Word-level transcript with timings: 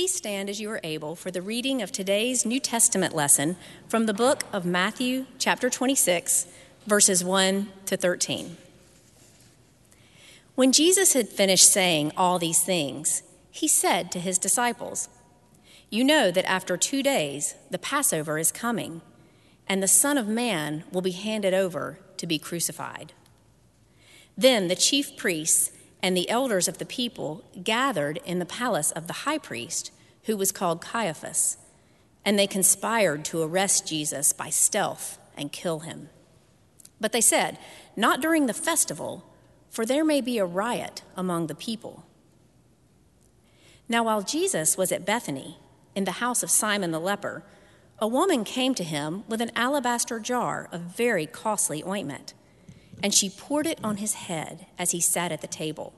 Please 0.00 0.14
stand 0.14 0.48
as 0.48 0.58
you 0.58 0.70
are 0.70 0.80
able 0.82 1.14
for 1.14 1.30
the 1.30 1.42
reading 1.42 1.82
of 1.82 1.92
today's 1.92 2.46
New 2.46 2.58
Testament 2.58 3.14
lesson 3.14 3.56
from 3.86 4.06
the 4.06 4.14
book 4.14 4.44
of 4.50 4.64
Matthew, 4.64 5.26
chapter 5.38 5.68
26, 5.68 6.46
verses 6.86 7.22
1 7.22 7.68
to 7.84 7.98
13. 7.98 8.56
When 10.54 10.72
Jesus 10.72 11.12
had 11.12 11.28
finished 11.28 11.70
saying 11.70 12.12
all 12.16 12.38
these 12.38 12.62
things, 12.62 13.22
he 13.50 13.68
said 13.68 14.10
to 14.12 14.20
his 14.20 14.38
disciples, 14.38 15.10
You 15.90 16.02
know 16.02 16.30
that 16.30 16.50
after 16.50 16.78
two 16.78 17.02
days 17.02 17.54
the 17.70 17.78
Passover 17.78 18.38
is 18.38 18.50
coming, 18.50 19.02
and 19.68 19.82
the 19.82 19.86
Son 19.86 20.16
of 20.16 20.26
Man 20.26 20.84
will 20.90 21.02
be 21.02 21.10
handed 21.10 21.52
over 21.52 21.98
to 22.16 22.26
be 22.26 22.38
crucified. 22.38 23.12
Then 24.34 24.68
the 24.68 24.76
chief 24.76 25.18
priests 25.18 25.72
and 26.02 26.16
the 26.16 26.28
elders 26.28 26.68
of 26.68 26.78
the 26.78 26.86
people 26.86 27.44
gathered 27.62 28.18
in 28.24 28.38
the 28.38 28.46
palace 28.46 28.90
of 28.92 29.06
the 29.06 29.24
high 29.24 29.38
priest, 29.38 29.90
who 30.24 30.36
was 30.36 30.52
called 30.52 30.80
Caiaphas, 30.80 31.56
and 32.24 32.38
they 32.38 32.46
conspired 32.46 33.24
to 33.26 33.42
arrest 33.42 33.86
Jesus 33.86 34.32
by 34.32 34.50
stealth 34.50 35.18
and 35.36 35.52
kill 35.52 35.80
him. 35.80 36.08
But 37.00 37.12
they 37.12 37.20
said, 37.20 37.58
Not 37.96 38.20
during 38.20 38.46
the 38.46 38.54
festival, 38.54 39.24
for 39.70 39.86
there 39.86 40.04
may 40.04 40.20
be 40.20 40.38
a 40.38 40.44
riot 40.44 41.02
among 41.16 41.46
the 41.46 41.54
people. 41.54 42.04
Now, 43.88 44.04
while 44.04 44.22
Jesus 44.22 44.76
was 44.76 44.92
at 44.92 45.06
Bethany, 45.06 45.58
in 45.94 46.04
the 46.04 46.12
house 46.12 46.42
of 46.42 46.50
Simon 46.50 46.90
the 46.90 47.00
leper, 47.00 47.42
a 47.98 48.06
woman 48.06 48.44
came 48.44 48.74
to 48.74 48.84
him 48.84 49.24
with 49.28 49.40
an 49.40 49.50
alabaster 49.56 50.18
jar 50.18 50.68
of 50.72 50.80
very 50.80 51.26
costly 51.26 51.82
ointment 51.84 52.34
and 53.02 53.14
she 53.14 53.30
poured 53.30 53.66
it 53.66 53.78
on 53.82 53.96
his 53.96 54.14
head 54.14 54.66
as 54.78 54.90
he 54.90 55.00
sat 55.00 55.32
at 55.32 55.40
the 55.40 55.46
table. 55.46 55.92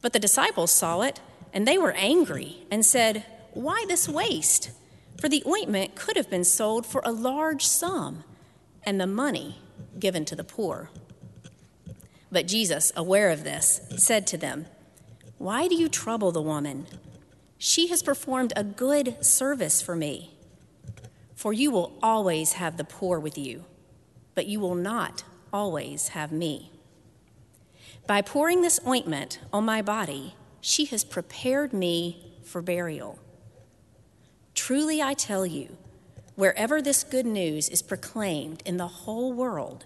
But 0.00 0.12
the 0.12 0.18
disciples 0.18 0.70
saw 0.70 1.02
it, 1.02 1.20
and 1.52 1.66
they 1.66 1.78
were 1.78 1.92
angry 1.92 2.66
and 2.70 2.84
said, 2.84 3.24
Why 3.52 3.84
this 3.86 4.08
waste? 4.08 4.70
For 5.20 5.28
the 5.28 5.44
ointment 5.46 5.94
could 5.94 6.16
have 6.16 6.30
been 6.30 6.44
sold 6.44 6.86
for 6.86 7.02
a 7.04 7.12
large 7.12 7.66
sum, 7.66 8.24
and 8.82 9.00
the 9.00 9.06
money 9.06 9.60
given 9.98 10.24
to 10.24 10.36
the 10.36 10.44
poor. 10.44 10.90
But 12.30 12.48
Jesus, 12.48 12.92
aware 12.96 13.30
of 13.30 13.44
this, 13.44 13.80
said 13.96 14.26
to 14.28 14.38
them, 14.38 14.66
Why 15.38 15.68
do 15.68 15.74
you 15.74 15.88
trouble 15.88 16.32
the 16.32 16.42
woman? 16.42 16.86
She 17.58 17.88
has 17.88 18.02
performed 18.02 18.52
a 18.56 18.64
good 18.64 19.24
service 19.24 19.80
for 19.80 19.94
me. 19.94 20.34
For 21.36 21.52
you 21.52 21.70
will 21.70 21.92
always 22.02 22.54
have 22.54 22.76
the 22.76 22.84
poor 22.84 23.20
with 23.20 23.36
you, 23.36 23.64
but 24.34 24.46
you 24.46 24.58
will 24.58 24.74
not 24.74 25.24
always 25.52 26.08
have 26.08 26.32
me. 26.32 26.70
By 28.06 28.22
pouring 28.22 28.62
this 28.62 28.80
ointment 28.86 29.38
on 29.52 29.64
my 29.64 29.82
body, 29.82 30.34
she 30.60 30.86
has 30.86 31.04
prepared 31.04 31.72
me 31.72 32.32
for 32.44 32.62
burial. 32.62 33.18
Truly, 34.54 35.00
I 35.00 35.14
tell 35.14 35.46
you, 35.46 35.76
wherever 36.34 36.82
this 36.82 37.04
good 37.04 37.26
news 37.26 37.68
is 37.68 37.82
proclaimed 37.82 38.62
in 38.64 38.76
the 38.76 38.86
whole 38.86 39.32
world, 39.32 39.84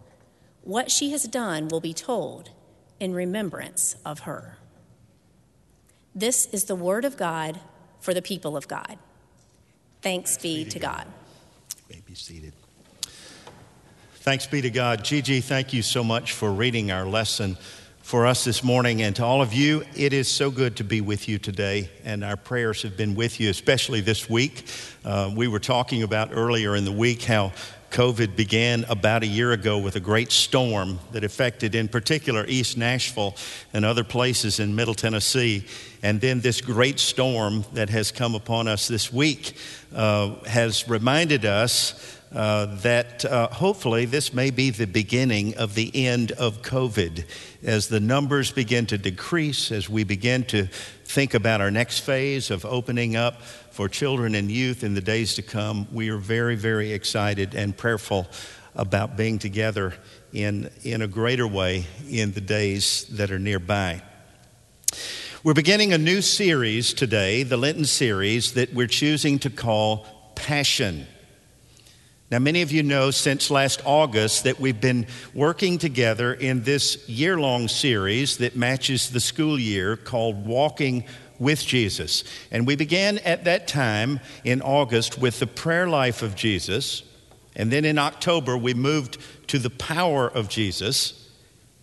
what 0.63 0.91
she 0.91 1.11
has 1.13 1.25
done 1.25 1.69
will 1.69 1.81
be 1.81 1.93
told 1.95 2.51
in 2.99 3.15
remembrance 3.15 3.97
of 4.05 4.21
her. 4.21 4.59
This 6.15 6.47
is 6.47 6.65
the 6.65 6.75
word 6.75 7.05
of 7.05 7.17
God 7.17 7.61
for 8.01 8.15
the 8.15 8.23
people 8.23 8.57
of 8.57 8.67
God. 8.69 8.99
Thanks, 10.01 10.39
be, 10.39 10.65
to 10.65 10.79
God. 10.79 11.05
God. 11.05 11.07
You 11.77 11.97
may 11.97 12.03
be 12.07 12.15
seated. 12.15 12.53
Thanks 14.27 14.45
be 14.45 14.61
to 14.61 14.71
God. 14.71 15.05
Gigi, 15.05 15.41
thank 15.41 15.73
you 15.73 15.83
so 15.83 16.03
much 16.03 16.33
for 16.33 16.53
reading 16.53 16.91
our 16.91 17.07
lesson 17.07 17.57
for 18.03 18.27
us 18.27 18.43
this 18.43 18.65
morning. 18.65 19.03
And 19.03 19.15
to 19.15 19.25
all 19.25 19.41
of 19.41 19.55
you, 19.55 19.85
it 19.95 20.13
is 20.13 20.27
so 20.27 20.51
good 20.51 20.75
to 20.79 20.83
be 20.83 21.01
with 21.01 21.29
you 21.29 21.39
today. 21.39 21.89
And 22.03 22.25
our 22.25 22.37
prayers 22.37 22.83
have 22.83 22.97
been 22.97 23.15
with 23.15 23.39
you, 23.39 23.51
especially 23.51 24.01
this 24.01 24.29
week. 24.29 24.67
Uh, 25.05 25.33
we 25.33 25.47
were 25.47 25.61
talking 25.61 26.03
about 26.03 26.31
earlier 26.33 26.75
in 26.75 26.85
the 26.85 26.91
week 26.91 27.23
how 27.23 27.53
COVID 27.93 28.35
began 28.35 28.85
about 28.89 29.23
a 29.23 29.29
year 29.29 29.53
ago 29.53 29.79
with 29.79 29.95
a 29.95 30.01
great 30.01 30.33
storm 30.33 30.99
that 31.13 31.23
affected, 31.23 31.77
in 31.77 31.87
particular, 31.87 32.45
East 32.49 32.77
Nashville 32.77 33.37
and 33.73 33.85
other 33.85 34.03
places 34.03 34.59
in 34.59 34.75
Middle 34.75 34.95
Tennessee. 34.95 35.65
And 36.03 36.21
then 36.21 36.41
this 36.41 36.61
great 36.61 36.99
storm 36.99 37.65
that 37.75 37.91
has 37.91 38.11
come 38.11 38.35
upon 38.35 38.67
us 38.67 38.89
this 38.89 39.13
week 39.13 39.57
uh, 39.95 40.35
has 40.47 40.89
reminded 40.89 41.45
us 41.45 42.16
uh, 42.33 42.67
that 42.83 43.25
uh, 43.25 43.49
hopefully 43.49 44.05
this 44.05 44.35
may 44.35 44.51
be 44.51 44.71
the 44.71 44.87
beginning 44.87 45.57
of 45.57 45.75
the 45.75 46.07
end 46.07 46.33
of 46.33 46.63
COVID. 46.63 47.25
As 47.63 47.89
the 47.89 48.01
numbers 48.01 48.51
begin 48.51 48.87
to 48.87 48.99
decrease, 48.99 49.71
as 49.71 49.89
we 49.89 50.05
begin 50.05 50.45
to 50.45 50.67
think 51.05 51.35
about 51.35 51.61
our 51.61 51.71
next 51.71 52.01
phase 52.01 52.51
of 52.51 52.65
opening 52.65 53.17
up 53.17 53.43
for 53.43 53.89
children 53.89 54.35
and 54.35 54.51
youth 54.51 54.83
in 54.83 54.95
the 54.95 55.01
days 55.01 55.35
to 55.35 55.43
come, 55.43 55.87
we 55.93 56.09
are 56.09 56.19
very, 56.19 56.57
very 56.57 56.93
excited 56.93 57.55
and 57.55 57.77
prayerful 57.77 58.27
about 58.75 59.17
being 59.17 59.39
together 59.39 59.95
in, 60.33 60.71
in 60.83 61.03
a 61.03 61.07
greater 61.07 61.47
way 61.47 61.87
in 62.11 62.33
the 62.33 62.41
days 62.41 63.07
that 63.11 63.31
are 63.31 63.39
nearby. 63.39 64.03
We're 65.43 65.55
beginning 65.55 65.93
a 65.93 65.99
new 65.99 66.23
series 66.23 66.93
today, 66.93 67.45
the 67.45 67.57
Lenten 67.57 67.85
series, 67.85 68.55
that 68.55 68.75
we're 68.75 68.89
choosing 68.89 69.39
to 69.41 69.51
call 69.51 70.05
Passion. 70.35 71.07
Now, 72.29 72.41
many 72.41 72.63
of 72.63 72.73
you 72.73 72.83
know 72.83 73.13
since 73.13 73.53
last 73.53 73.81
August 73.85 74.45
that 74.45 74.59
we've 74.59 74.81
been 74.81 75.07
working 75.33 75.79
together 75.79 76.35
in 76.35 76.65
this 76.65 77.09
year 77.09 77.39
long 77.39 77.69
series 77.69 78.39
that 78.39 78.57
matches 78.57 79.11
the 79.11 79.21
school 79.21 79.61
year 79.61 79.97
called 79.97 80.45
Walking 80.45 81.05
with 81.39 81.65
Jesus. 81.65 82.25
And 82.51 82.67
we 82.67 82.75
began 82.75 83.19
at 83.19 83.45
that 83.45 83.69
time 83.69 84.19
in 84.43 84.61
August 84.61 85.19
with 85.19 85.39
the 85.39 85.47
prayer 85.47 85.87
life 85.87 86.23
of 86.23 86.35
Jesus. 86.35 87.05
And 87.55 87.71
then 87.71 87.85
in 87.85 87.97
October, 87.97 88.59
we 88.59 88.75
moved 88.75 89.19
to 89.47 89.61
the 89.61 89.71
power 89.71 90.29
of 90.29 90.49
Jesus. 90.49 91.31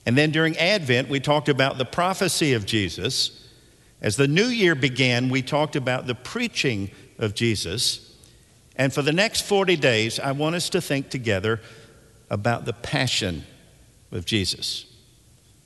And 0.05 0.17
then 0.17 0.31
during 0.31 0.57
Advent, 0.57 1.07
we 1.07 1.21
talked 1.21 1.47
about 1.47 1.77
the 1.77 1.85
prophecy 1.85 2.51
of 2.51 2.65
Jesus. 2.65 3.47
As 4.01 4.17
the 4.17 4.27
new 4.27 4.47
year 4.47 4.75
began, 4.75 5.29
we 5.29 5.41
talked 5.41 5.77
about 5.77 6.05
the 6.05 6.15
preaching 6.15 6.91
of 7.17 7.33
Jesus. 7.33 8.12
And 8.75 8.93
for 8.93 9.01
the 9.01 9.11
next 9.11 9.41
40 9.41 9.75
days, 9.75 10.19
I 10.19 10.31
want 10.31 10.55
us 10.55 10.69
to 10.69 10.81
think 10.81 11.09
together 11.09 11.61
about 12.29 12.65
the 12.65 12.73
passion 12.73 13.43
of 14.11 14.25
Jesus. 14.25 14.85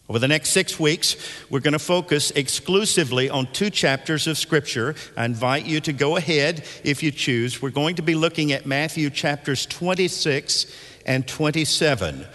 Over 0.10 0.20
the 0.20 0.28
next 0.28 0.52
six 0.52 0.80
weeks, 0.80 1.18
we're 1.50 1.60
going 1.60 1.74
to 1.74 1.80
focus 1.80 2.32
exclusively 2.32 3.30
on 3.30 3.52
two 3.52 3.70
chapters 3.70 4.26
of 4.26 4.38
Scripture. 4.38 4.96
I 5.18 5.26
invite 5.26 5.66
you 5.66 5.82
to 5.82 5.92
go 5.92 6.16
ahead 6.16 6.66
if 6.86 7.04
you 7.04 7.12
choose. 7.12 7.62
We're 7.62 7.72
going 7.72 7.96
to 7.96 8.02
be 8.02 8.16
looking 8.16 8.54
at 8.54 8.66
Matthew 8.66 9.10
chapters 9.10 9.66
26 9.66 10.74
and 11.06 11.28
27, 11.28 12.26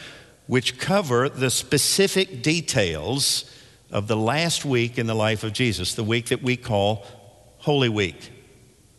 which 0.46 0.78
cover 0.78 1.30
the 1.30 1.50
specific 1.50 2.42
details 2.42 3.50
of 3.90 4.06
the 4.06 4.16
last 4.16 4.66
week 4.66 4.98
in 4.98 5.06
the 5.06 5.14
life 5.14 5.42
of 5.42 5.54
Jesus, 5.54 5.94
the 5.94 6.04
week 6.04 6.26
that 6.26 6.42
we 6.42 6.58
call 6.58 7.06
Holy 7.58 7.88
Week 7.88 8.32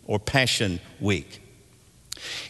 or 0.04 0.18
Passion 0.18 0.80
Week. 1.00 1.43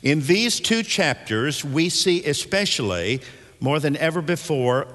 In 0.03 0.21
these 0.23 0.61
two 0.61 0.83
chapters, 0.83 1.65
we 1.65 1.89
see 1.89 2.25
especially, 2.25 3.21
more 3.61 3.81
than 3.81 3.97
ever 3.97 4.21
before, 4.21 4.87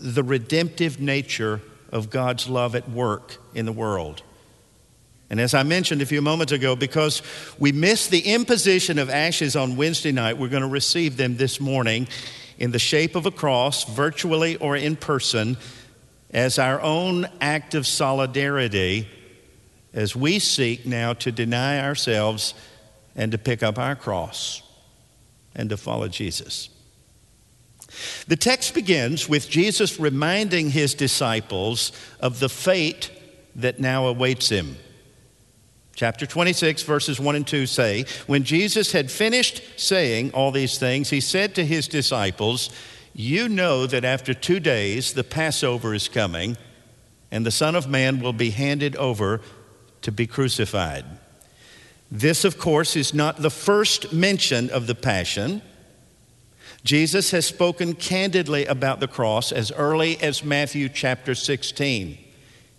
the 0.00 0.22
redemptive 0.22 1.00
nature 1.00 1.60
of 1.90 2.10
God's 2.10 2.48
love 2.48 2.74
at 2.74 2.88
work 2.88 3.36
in 3.54 3.66
the 3.66 3.72
world. 3.72 4.22
And 5.30 5.40
as 5.40 5.54
I 5.54 5.62
mentioned 5.62 6.02
a 6.02 6.06
few 6.06 6.20
moments 6.20 6.52
ago, 6.52 6.76
because 6.76 7.22
we 7.58 7.72
missed 7.72 8.10
the 8.10 8.20
imposition 8.20 8.98
of 8.98 9.08
ashes 9.08 9.56
on 9.56 9.76
Wednesday 9.76 10.12
night, 10.12 10.36
we're 10.36 10.48
going 10.48 10.62
to 10.62 10.68
receive 10.68 11.16
them 11.16 11.36
this 11.36 11.58
morning 11.58 12.06
in 12.58 12.70
the 12.70 12.78
shape 12.78 13.14
of 13.14 13.24
a 13.24 13.30
cross, 13.30 13.84
virtually 13.84 14.56
or 14.56 14.76
in 14.76 14.94
person, 14.94 15.56
as 16.30 16.58
our 16.58 16.80
own 16.82 17.26
act 17.40 17.74
of 17.74 17.86
solidarity 17.86 19.08
as 19.94 20.16
we 20.16 20.38
seek 20.38 20.86
now 20.86 21.12
to 21.12 21.32
deny 21.32 21.80
ourselves 21.80 22.54
and 23.16 23.32
to 23.32 23.38
pick 23.38 23.62
up 23.62 23.78
our 23.78 23.96
cross 23.96 24.62
and 25.54 25.70
to 25.70 25.76
follow 25.76 26.08
Jesus. 26.08 26.68
The 28.26 28.36
text 28.36 28.74
begins 28.74 29.28
with 29.28 29.50
Jesus 29.50 30.00
reminding 30.00 30.70
his 30.70 30.94
disciples 30.94 31.92
of 32.20 32.40
the 32.40 32.48
fate 32.48 33.10
that 33.56 33.80
now 33.80 34.06
awaits 34.06 34.48
him. 34.48 34.76
Chapter 35.94 36.24
26, 36.24 36.84
verses 36.84 37.20
1 37.20 37.36
and 37.36 37.46
2 37.46 37.66
say, 37.66 38.06
When 38.26 38.44
Jesus 38.44 38.92
had 38.92 39.10
finished 39.10 39.62
saying 39.76 40.32
all 40.32 40.50
these 40.50 40.78
things, 40.78 41.10
he 41.10 41.20
said 41.20 41.54
to 41.54 41.66
his 41.66 41.86
disciples, 41.86 42.70
You 43.12 43.48
know 43.48 43.86
that 43.86 44.04
after 44.04 44.32
two 44.32 44.58
days 44.58 45.12
the 45.12 45.24
Passover 45.24 45.92
is 45.92 46.08
coming, 46.08 46.56
and 47.30 47.44
the 47.44 47.50
Son 47.50 47.74
of 47.74 47.88
Man 47.88 48.20
will 48.20 48.32
be 48.32 48.50
handed 48.50 48.96
over 48.96 49.42
to 50.00 50.10
be 50.10 50.26
crucified. 50.26 51.04
This, 52.14 52.44
of 52.44 52.58
course, 52.58 52.94
is 52.94 53.14
not 53.14 53.38
the 53.38 53.48
first 53.48 54.12
mention 54.12 54.68
of 54.68 54.86
the 54.86 54.94
Passion. 54.94 55.62
Jesus 56.84 57.30
has 57.30 57.46
spoken 57.46 57.94
candidly 57.94 58.66
about 58.66 59.00
the 59.00 59.08
cross 59.08 59.50
as 59.50 59.72
early 59.72 60.20
as 60.20 60.44
Matthew 60.44 60.90
chapter 60.90 61.34
16. 61.34 62.18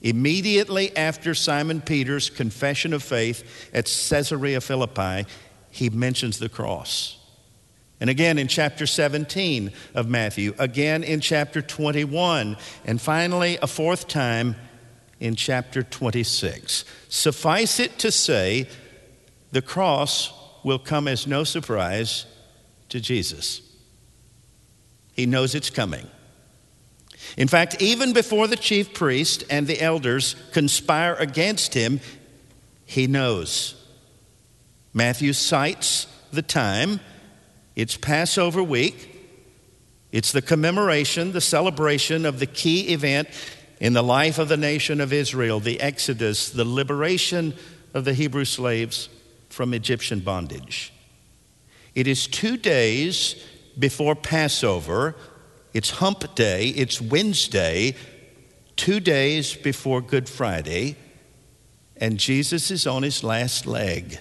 Immediately 0.03 0.95
after 0.95 1.33
Simon 1.33 1.81
Peter's 1.81 2.29
confession 2.29 2.93
of 2.93 3.01
faith 3.01 3.71
at 3.73 3.85
Caesarea 3.85 4.61
Philippi, 4.61 5.25
he 5.71 5.89
mentions 5.89 6.37
the 6.37 6.47
cross. 6.47 7.17
And 7.99 8.11
again 8.11 8.37
in 8.37 8.47
chapter 8.47 8.85
17 8.85 9.71
of 9.95 10.07
Matthew, 10.07 10.53
again 10.59 11.03
in 11.03 11.21
chapter 11.21 11.59
21, 11.63 12.55
and 12.85 13.01
finally 13.01 13.57
a 13.63 13.67
fourth 13.67 14.07
time 14.07 14.57
in 15.19 15.35
chapter 15.35 15.81
26. 15.81 16.85
Suffice 17.09 17.79
it 17.79 17.97
to 17.97 18.11
say, 18.11 18.67
the 19.53 19.61
cross 19.61 20.33
will 20.63 20.79
come 20.79 21.07
as 21.07 21.27
no 21.27 21.43
surprise 21.43 22.25
to 22.89 22.99
Jesus. 22.99 23.61
He 25.13 25.27
knows 25.27 25.53
it's 25.53 25.69
coming. 25.69 26.07
In 27.37 27.47
fact, 27.47 27.79
even 27.79 28.13
before 28.13 28.47
the 28.47 28.55
chief 28.55 28.95
priest 28.95 29.43
and 29.51 29.67
the 29.67 29.79
elders 29.79 30.35
conspire 30.53 31.13
against 31.13 31.75
him, 31.75 32.01
he 32.83 33.05
knows. 33.05 33.75
Matthew 34.91 35.33
cites 35.33 36.07
the 36.31 36.41
time. 36.41 36.99
It's 37.75 37.95
Passover 37.95 38.63
week. 38.63 39.09
It's 40.11 40.31
the 40.31 40.41
commemoration, 40.41 41.31
the 41.31 41.41
celebration 41.41 42.25
of 42.25 42.39
the 42.39 42.47
key 42.47 42.89
event 42.89 43.29
in 43.79 43.93
the 43.93 44.03
life 44.03 44.39
of 44.39 44.49
the 44.49 44.57
nation 44.57 44.99
of 44.99 45.13
Israel, 45.13 45.59
the 45.59 45.79
Exodus, 45.79 46.49
the 46.49 46.65
liberation 46.65 47.53
of 47.93 48.03
the 48.03 48.15
Hebrew 48.15 48.45
slaves 48.45 49.09
from 49.53 49.71
Egyptian 49.75 50.19
bondage. 50.19 50.91
It 51.93 52.07
is 52.07 52.25
two 52.25 52.57
days 52.57 53.35
before 53.77 54.15
Passover. 54.15 55.13
It's 55.75 55.91
hump 55.91 56.33
day, 56.33 56.69
it's 56.69 56.99
Wednesday, 56.99 57.95
two 58.75 58.99
days 58.99 59.53
before 59.55 60.01
Good 60.01 60.27
Friday, 60.27 60.95
and 61.97 62.17
Jesus 62.17 62.71
is 62.71 62.87
on 62.87 63.03
his 63.03 63.23
last 63.23 63.67
leg, 63.67 64.17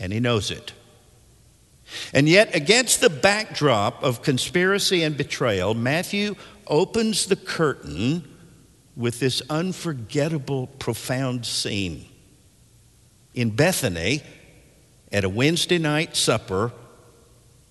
and 0.00 0.10
he 0.10 0.20
knows 0.20 0.50
it. 0.50 0.72
And 2.14 2.26
yet, 2.26 2.54
against 2.54 3.02
the 3.02 3.10
backdrop 3.10 4.02
of 4.02 4.22
conspiracy 4.22 5.02
and 5.02 5.18
betrayal, 5.18 5.74
Matthew 5.74 6.36
opens 6.66 7.26
the 7.26 7.36
curtain 7.36 8.26
with 8.96 9.20
this 9.20 9.42
unforgettable, 9.50 10.68
profound 10.78 11.44
scene. 11.44 12.06
In 13.34 13.50
Bethany, 13.50 14.22
at 15.12 15.24
a 15.24 15.28
Wednesday 15.28 15.78
night 15.78 16.16
supper 16.16 16.72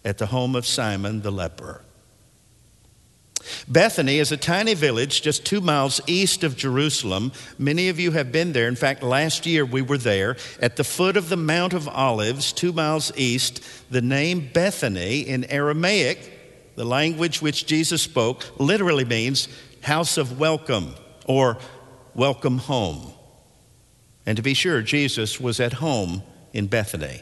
at 0.05 0.17
the 0.17 0.27
home 0.27 0.55
of 0.55 0.65
Simon 0.65 1.21
the 1.21 1.31
leper. 1.31 1.81
Bethany 3.67 4.19
is 4.19 4.31
a 4.31 4.37
tiny 4.37 4.75
village 4.75 5.23
just 5.23 5.43
two 5.45 5.61
miles 5.61 5.99
east 6.05 6.43
of 6.43 6.55
Jerusalem. 6.55 7.31
Many 7.57 7.89
of 7.89 7.99
you 7.99 8.11
have 8.11 8.31
been 8.31 8.53
there. 8.53 8.67
In 8.67 8.75
fact, 8.75 9.01
last 9.01 9.47
year 9.47 9.65
we 9.65 9.81
were 9.81 9.97
there 9.97 10.37
at 10.59 10.75
the 10.75 10.83
foot 10.83 11.17
of 11.17 11.29
the 11.29 11.37
Mount 11.37 11.73
of 11.73 11.87
Olives, 11.87 12.53
two 12.53 12.71
miles 12.71 13.11
east. 13.17 13.63
The 13.89 14.01
name 14.01 14.49
Bethany 14.53 15.21
in 15.21 15.45
Aramaic, 15.45 16.75
the 16.75 16.85
language 16.85 17.41
which 17.41 17.65
Jesus 17.65 18.03
spoke, 18.03 18.45
literally 18.59 19.05
means 19.05 19.47
house 19.81 20.17
of 20.17 20.39
welcome 20.39 20.93
or 21.25 21.57
welcome 22.13 22.59
home. 22.59 23.13
And 24.25 24.37
to 24.37 24.43
be 24.43 24.53
sure, 24.53 24.81
Jesus 24.81 25.39
was 25.39 25.59
at 25.59 25.73
home 25.73 26.23
in 26.53 26.67
Bethany. 26.67 27.21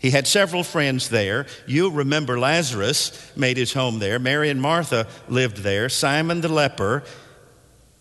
He 0.00 0.10
had 0.10 0.26
several 0.26 0.64
friends 0.64 1.08
there. 1.08 1.46
You 1.66 1.90
remember 1.90 2.38
Lazarus 2.38 3.32
made 3.36 3.56
his 3.56 3.72
home 3.72 4.00
there. 4.00 4.18
Mary 4.18 4.50
and 4.50 4.60
Martha 4.60 5.06
lived 5.28 5.58
there. 5.58 5.88
Simon 5.88 6.42
the 6.42 6.48
leper, 6.48 7.04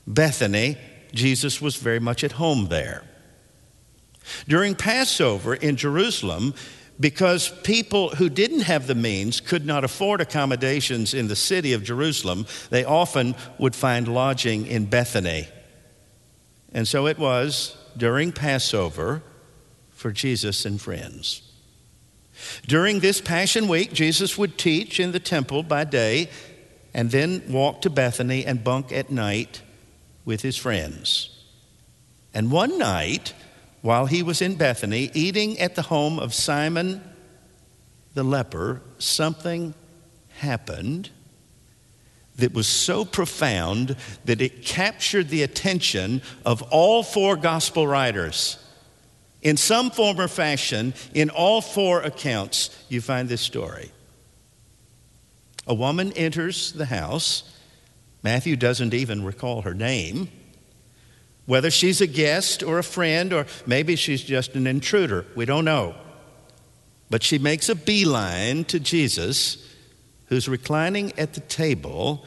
Bethany, 0.05 0.77
Jesus 1.13 1.61
was 1.61 1.77
very 1.77 1.99
much 1.99 2.23
at 2.23 2.33
home 2.33 2.67
there. 2.67 3.03
During 4.47 4.75
Passover 4.75 5.53
in 5.53 5.77
Jerusalem, 5.77 6.53
because 6.99 7.49
people 7.63 8.09
who 8.09 8.29
didn't 8.29 8.61
have 8.61 8.87
the 8.87 8.95
means 8.95 9.39
could 9.39 9.65
not 9.65 9.83
afford 9.83 10.21
accommodations 10.21 11.13
in 11.13 11.27
the 11.27 11.35
city 11.35 11.73
of 11.73 11.83
Jerusalem, 11.83 12.45
they 12.69 12.83
often 12.83 13.35
would 13.59 13.75
find 13.75 14.07
lodging 14.07 14.67
in 14.67 14.85
Bethany. 14.85 15.47
And 16.73 16.87
so 16.87 17.07
it 17.07 17.17
was 17.17 17.77
during 17.97 18.31
Passover 18.31 19.21
for 19.91 20.11
Jesus 20.11 20.65
and 20.65 20.81
friends. 20.81 21.41
During 22.67 22.99
this 22.99 23.21
Passion 23.21 23.67
Week, 23.67 23.93
Jesus 23.93 24.37
would 24.37 24.57
teach 24.57 24.99
in 24.99 25.11
the 25.11 25.19
temple 25.19 25.63
by 25.63 25.83
day 25.83 26.29
and 26.93 27.11
then 27.11 27.43
walk 27.49 27.81
to 27.81 27.89
Bethany 27.89 28.45
and 28.45 28.63
bunk 28.63 28.91
at 28.91 29.09
night 29.09 29.61
with 30.25 30.41
his 30.41 30.57
friends. 30.57 31.29
And 32.33 32.51
one 32.51 32.77
night, 32.77 33.33
while 33.81 34.05
he 34.05 34.23
was 34.23 34.41
in 34.41 34.55
Bethany 34.55 35.11
eating 35.13 35.59
at 35.59 35.75
the 35.75 35.83
home 35.83 36.19
of 36.19 36.33
Simon 36.33 37.01
the 38.13 38.23
leper, 38.23 38.81
something 38.97 39.73
happened 40.37 41.09
that 42.37 42.53
was 42.53 42.67
so 42.67 43.05
profound 43.05 43.95
that 44.25 44.41
it 44.41 44.63
captured 44.63 45.29
the 45.29 45.43
attention 45.43 46.21
of 46.45 46.61
all 46.63 47.03
four 47.03 47.35
gospel 47.35 47.87
writers. 47.87 48.57
In 49.41 49.57
some 49.57 49.91
form 49.91 50.19
or 50.19 50.27
fashion, 50.27 50.93
in 51.13 51.29
all 51.29 51.61
four 51.61 52.01
accounts, 52.01 52.69
you 52.89 53.01
find 53.01 53.29
this 53.29 53.41
story. 53.41 53.91
A 55.67 55.73
woman 55.73 56.11
enters 56.13 56.71
the 56.71 56.85
house. 56.85 57.43
Matthew 58.23 58.55
doesn't 58.55 58.93
even 58.93 59.23
recall 59.23 59.61
her 59.61 59.73
name. 59.73 60.29
Whether 61.45 61.69
she's 61.69 61.99
a 61.99 62.07
guest 62.07 62.63
or 62.63 62.79
a 62.79 62.83
friend, 62.83 63.33
or 63.33 63.45
maybe 63.65 63.95
she's 63.97 64.23
just 64.23 64.55
an 64.55 64.65
intruder, 64.65 65.25
we 65.35 65.45
don't 65.45 65.65
know. 65.65 65.95
But 67.09 67.21
she 67.21 67.37
makes 67.37 67.67
a 67.67 67.75
beeline 67.75 68.63
to 68.65 68.79
Jesus, 68.79 69.57
who's 70.27 70.47
reclining 70.47 71.17
at 71.17 71.33
the 71.33 71.41
table, 71.41 72.25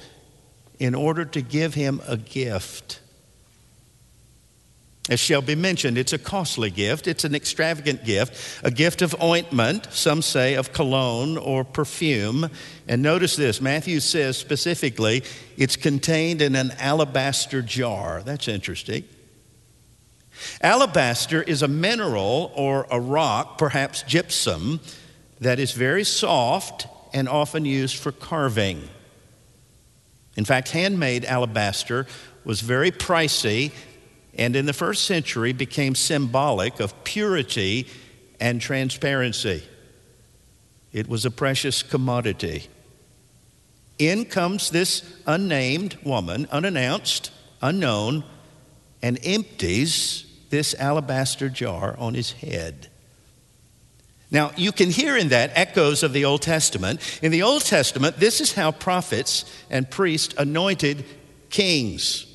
in 0.79 0.95
order 0.95 1.25
to 1.25 1.41
give 1.41 1.75
him 1.75 2.01
a 2.07 2.17
gift. 2.17 3.01
As 5.09 5.21
shall 5.21 5.41
be 5.41 5.55
mentioned, 5.55 5.97
it's 5.99 6.13
a 6.13 6.19
costly 6.19 6.69
gift. 6.69 7.07
It's 7.07 7.23
an 7.25 7.35
extravagant 7.35 8.05
gift, 8.05 8.61
a 8.65 8.73
gift 8.73 9.03
of 9.03 9.15
ointment, 9.23 9.87
some 9.93 10.21
say 10.21 10.55
of 10.55 10.73
cologne 10.73 11.37
or 11.39 11.63
perfume. 11.63 12.51
And 12.89 13.03
notice 13.03 13.37
this 13.37 13.61
Matthew 13.61 14.01
says 14.01 14.37
specifically, 14.37 15.23
it's 15.57 15.77
contained 15.77 16.43
in 16.43 16.57
an 16.57 16.73
alabaster 16.79 17.63
jar. 17.63 18.23
That's 18.25 18.49
interesting. 18.49 19.05
Alabaster 20.61 21.41
is 21.41 21.63
a 21.63 21.69
mineral 21.69 22.53
or 22.55 22.87
a 22.91 23.01
rock, 23.01 23.59
perhaps 23.59 24.03
gypsum, 24.03 24.81
that 25.41 25.59
is 25.59 25.73
very 25.73 26.05
soft 26.05 26.89
and 27.17 27.31
often 27.31 27.65
used 27.65 27.97
for 27.97 28.13
carving. 28.13 28.87
In 30.37 30.45
fact, 30.45 30.69
handmade 30.69 31.25
alabaster 31.25 32.07
was 32.45 32.61
very 32.61 32.91
pricey 32.91 33.73
and 34.37 34.55
in 34.55 34.67
the 34.67 34.75
first 34.75 35.07
century 35.07 35.55
became 35.55 35.95
symbolic 35.95 36.79
of 36.79 37.05
purity 37.05 37.87
and 38.39 38.61
transparency. 38.61 39.63
It 40.93 41.09
was 41.09 41.25
a 41.25 41.31
precious 41.31 41.83
commodity. 41.83 42.67
In 43.99 44.27
comes 44.27 44.69
this 44.69 45.03
unnamed 45.27 45.97
woman, 46.05 46.47
unannounced, 46.53 47.31
unknown, 47.63 48.25
and 49.01 49.19
empties 49.25 50.27
this 50.51 50.75
alabaster 50.75 51.49
jar 51.49 51.97
on 51.99 52.13
his 52.13 52.33
head. 52.33 52.91
Now, 54.31 54.51
you 54.57 54.73
can 54.73 54.91
hear 54.91 55.17
in 55.17 55.29
that 55.29 55.53
echoes 55.55 56.03
of 56.03 56.13
the 56.13 56.25
Old 56.25 56.43
Testament. 56.43 57.01
In 57.23 57.31
the 57.31 57.43
Old 57.43 57.65
Testament, 57.65 58.17
this 58.17 58.41
is 58.41 58.53
how 58.53 58.73
prophets 58.73 59.45
and 59.71 59.89
priests 59.89 60.35
anointed 60.37 61.05
kings 61.49 62.27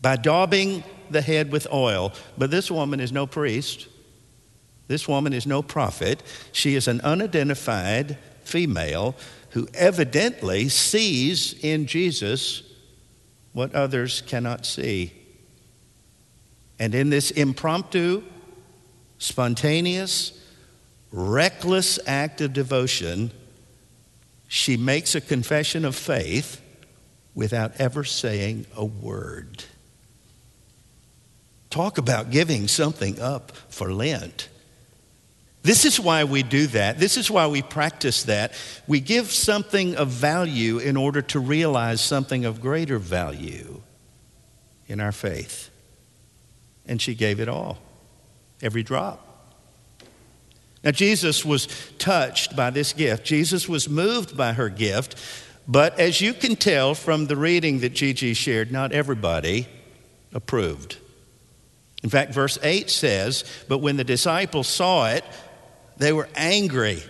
by 0.00 0.16
daubing 0.16 0.84
the 1.10 1.20
head 1.20 1.50
with 1.50 1.66
oil. 1.72 2.12
But 2.38 2.50
this 2.50 2.70
woman 2.70 3.00
is 3.00 3.12
no 3.12 3.26
priest. 3.26 3.88
This 4.86 5.08
woman 5.08 5.32
is 5.32 5.46
no 5.46 5.62
prophet. 5.62 6.22
She 6.52 6.74
is 6.74 6.86
an 6.86 7.00
unidentified 7.00 8.18
female 8.44 9.16
who 9.50 9.68
evidently 9.74 10.68
sees 10.68 11.54
in 11.62 11.86
Jesus 11.86 12.62
what 13.52 13.74
others 13.74 14.22
cannot 14.22 14.64
see. 14.64 15.12
And 16.78 16.94
in 16.94 17.10
this 17.10 17.30
impromptu, 17.30 18.22
spontaneous, 19.18 20.41
reckless 21.12 21.98
act 22.06 22.40
of 22.40 22.52
devotion, 22.52 23.30
she 24.48 24.76
makes 24.76 25.14
a 25.14 25.20
confession 25.20 25.84
of 25.84 25.94
faith 25.94 26.60
without 27.34 27.72
ever 27.78 28.02
saying 28.02 28.66
a 28.76 28.84
word. 28.84 29.64
Talk 31.70 31.96
about 31.96 32.30
giving 32.30 32.68
something 32.68 33.20
up 33.20 33.52
for 33.68 33.92
Lent. 33.92 34.48
This 35.62 35.84
is 35.84 36.00
why 36.00 36.24
we 36.24 36.42
do 36.42 36.66
that. 36.68 36.98
This 36.98 37.16
is 37.16 37.30
why 37.30 37.46
we 37.46 37.62
practice 37.62 38.24
that. 38.24 38.52
We 38.88 39.00
give 39.00 39.30
something 39.30 39.94
of 39.96 40.08
value 40.08 40.78
in 40.78 40.96
order 40.96 41.22
to 41.22 41.38
realize 41.38 42.00
something 42.00 42.44
of 42.44 42.60
greater 42.60 42.98
value. 42.98 43.80
in 44.92 45.00
our 45.00 45.12
faith. 45.12 45.70
And 46.86 47.00
she 47.00 47.14
gave 47.14 47.40
it 47.40 47.48
all, 47.48 47.78
every 48.60 48.82
drop. 48.82 49.31
Now, 50.84 50.90
Jesus 50.90 51.44
was 51.44 51.68
touched 51.98 52.56
by 52.56 52.70
this 52.70 52.92
gift. 52.92 53.24
Jesus 53.24 53.68
was 53.68 53.88
moved 53.88 54.36
by 54.36 54.52
her 54.52 54.68
gift. 54.68 55.16
But 55.68 55.98
as 56.00 56.20
you 56.20 56.34
can 56.34 56.56
tell 56.56 56.94
from 56.94 57.26
the 57.26 57.36
reading 57.36 57.80
that 57.80 57.90
Gigi 57.94 58.34
shared, 58.34 58.72
not 58.72 58.92
everybody 58.92 59.68
approved. 60.34 60.96
In 62.02 62.10
fact, 62.10 62.34
verse 62.34 62.58
8 62.62 62.90
says, 62.90 63.44
But 63.68 63.78
when 63.78 63.96
the 63.96 64.04
disciples 64.04 64.66
saw 64.66 65.08
it, 65.08 65.24
they 65.98 66.12
were 66.12 66.28
angry. 66.34 67.00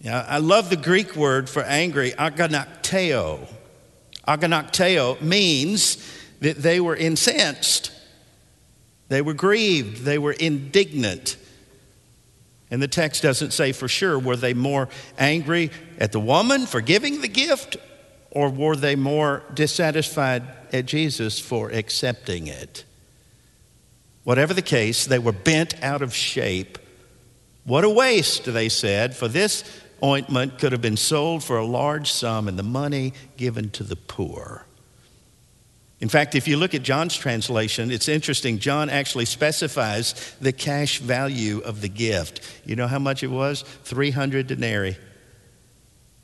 Yeah, 0.00 0.24
I 0.28 0.38
love 0.38 0.70
the 0.70 0.76
Greek 0.76 1.16
word 1.16 1.48
for 1.48 1.62
angry, 1.62 2.12
aganakteo. 2.12 3.48
Aganakteo 4.26 5.20
means 5.20 5.96
that 6.40 6.58
they 6.58 6.78
were 6.80 6.94
incensed, 6.94 7.90
they 9.08 9.22
were 9.22 9.34
grieved, 9.34 10.04
they 10.04 10.18
were 10.18 10.32
indignant. 10.32 11.36
And 12.70 12.82
the 12.82 12.88
text 12.88 13.22
doesn't 13.22 13.52
say 13.52 13.72
for 13.72 13.88
sure 13.88 14.18
were 14.18 14.36
they 14.36 14.54
more 14.54 14.88
angry 15.18 15.70
at 15.98 16.12
the 16.12 16.20
woman 16.20 16.66
for 16.66 16.80
giving 16.80 17.20
the 17.20 17.28
gift, 17.28 17.76
or 18.30 18.50
were 18.50 18.76
they 18.76 18.94
more 18.94 19.42
dissatisfied 19.54 20.42
at 20.72 20.86
Jesus 20.86 21.38
for 21.38 21.70
accepting 21.70 22.46
it? 22.46 22.84
Whatever 24.24 24.52
the 24.52 24.62
case, 24.62 25.06
they 25.06 25.18
were 25.18 25.32
bent 25.32 25.82
out 25.82 26.02
of 26.02 26.14
shape. 26.14 26.78
What 27.64 27.84
a 27.84 27.90
waste, 27.90 28.44
they 28.44 28.68
said, 28.68 29.16
for 29.16 29.28
this 29.28 29.64
ointment 30.04 30.58
could 30.58 30.72
have 30.72 30.82
been 30.82 30.98
sold 30.98 31.42
for 31.42 31.56
a 31.56 31.64
large 31.64 32.12
sum 32.12 32.48
and 32.48 32.58
the 32.58 32.62
money 32.62 33.14
given 33.38 33.70
to 33.70 33.82
the 33.82 33.96
poor. 33.96 34.66
In 36.00 36.08
fact, 36.08 36.36
if 36.36 36.46
you 36.46 36.56
look 36.56 36.74
at 36.74 36.82
John's 36.82 37.16
translation, 37.16 37.90
it's 37.90 38.08
interesting. 38.08 38.58
John 38.58 38.88
actually 38.88 39.24
specifies 39.24 40.36
the 40.40 40.52
cash 40.52 41.00
value 41.00 41.58
of 41.58 41.80
the 41.80 41.88
gift. 41.88 42.40
You 42.64 42.76
know 42.76 42.86
how 42.86 43.00
much 43.00 43.24
it 43.24 43.28
was? 43.28 43.62
300 43.84 44.46
denarii. 44.46 44.96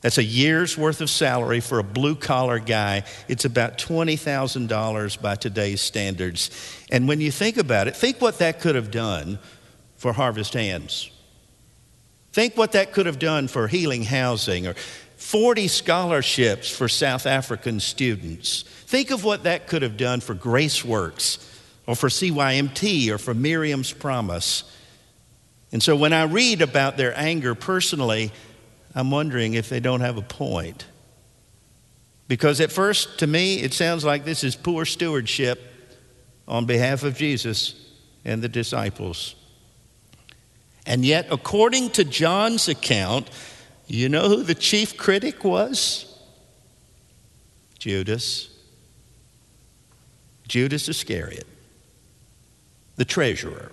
That's 0.00 0.18
a 0.18 0.22
year's 0.22 0.76
worth 0.76 1.00
of 1.00 1.08
salary 1.08 1.60
for 1.60 1.78
a 1.78 1.82
blue 1.82 2.14
collar 2.14 2.58
guy. 2.58 3.04
It's 3.26 3.46
about 3.46 3.78
$20,000 3.78 5.22
by 5.22 5.34
today's 5.34 5.80
standards. 5.80 6.50
And 6.92 7.08
when 7.08 7.22
you 7.22 7.30
think 7.30 7.56
about 7.56 7.88
it, 7.88 7.96
think 7.96 8.20
what 8.20 8.38
that 8.38 8.60
could 8.60 8.74
have 8.74 8.90
done 8.90 9.38
for 9.96 10.12
Harvest 10.12 10.52
Hands. 10.52 11.10
Think 12.32 12.56
what 12.56 12.72
that 12.72 12.92
could 12.92 13.06
have 13.06 13.18
done 13.18 13.48
for 13.48 13.66
healing 13.66 14.02
housing 14.02 14.66
or 14.66 14.74
40 15.24 15.68
scholarships 15.68 16.68
for 16.68 16.86
South 16.86 17.24
African 17.24 17.80
students. 17.80 18.62
Think 18.62 19.10
of 19.10 19.24
what 19.24 19.44
that 19.44 19.66
could 19.66 19.80
have 19.80 19.96
done 19.96 20.20
for 20.20 20.34
Graceworks 20.34 21.42
or 21.86 21.96
for 21.96 22.10
CYMT 22.10 23.08
or 23.08 23.16
for 23.16 23.32
Miriam's 23.32 23.90
Promise. 23.90 24.64
And 25.72 25.82
so 25.82 25.96
when 25.96 26.12
I 26.12 26.24
read 26.24 26.60
about 26.60 26.98
their 26.98 27.18
anger 27.18 27.54
personally, 27.54 28.32
I'm 28.94 29.10
wondering 29.10 29.54
if 29.54 29.70
they 29.70 29.80
don't 29.80 30.02
have 30.02 30.18
a 30.18 30.22
point. 30.22 30.84
Because 32.28 32.60
at 32.60 32.70
first, 32.70 33.20
to 33.20 33.26
me, 33.26 33.60
it 33.60 33.72
sounds 33.72 34.04
like 34.04 34.26
this 34.26 34.44
is 34.44 34.54
poor 34.54 34.84
stewardship 34.84 35.58
on 36.46 36.66
behalf 36.66 37.02
of 37.02 37.16
Jesus 37.16 37.74
and 38.26 38.42
the 38.42 38.48
disciples. 38.48 39.36
And 40.84 41.02
yet, 41.02 41.28
according 41.30 41.90
to 41.92 42.04
John's 42.04 42.68
account, 42.68 43.30
you 43.86 44.08
know 44.08 44.28
who 44.28 44.42
the 44.42 44.54
chief 44.54 44.96
critic 44.96 45.44
was? 45.44 46.18
Judas. 47.78 48.50
Judas 50.46 50.88
Iscariot, 50.88 51.46
the 52.96 53.04
treasurer 53.04 53.72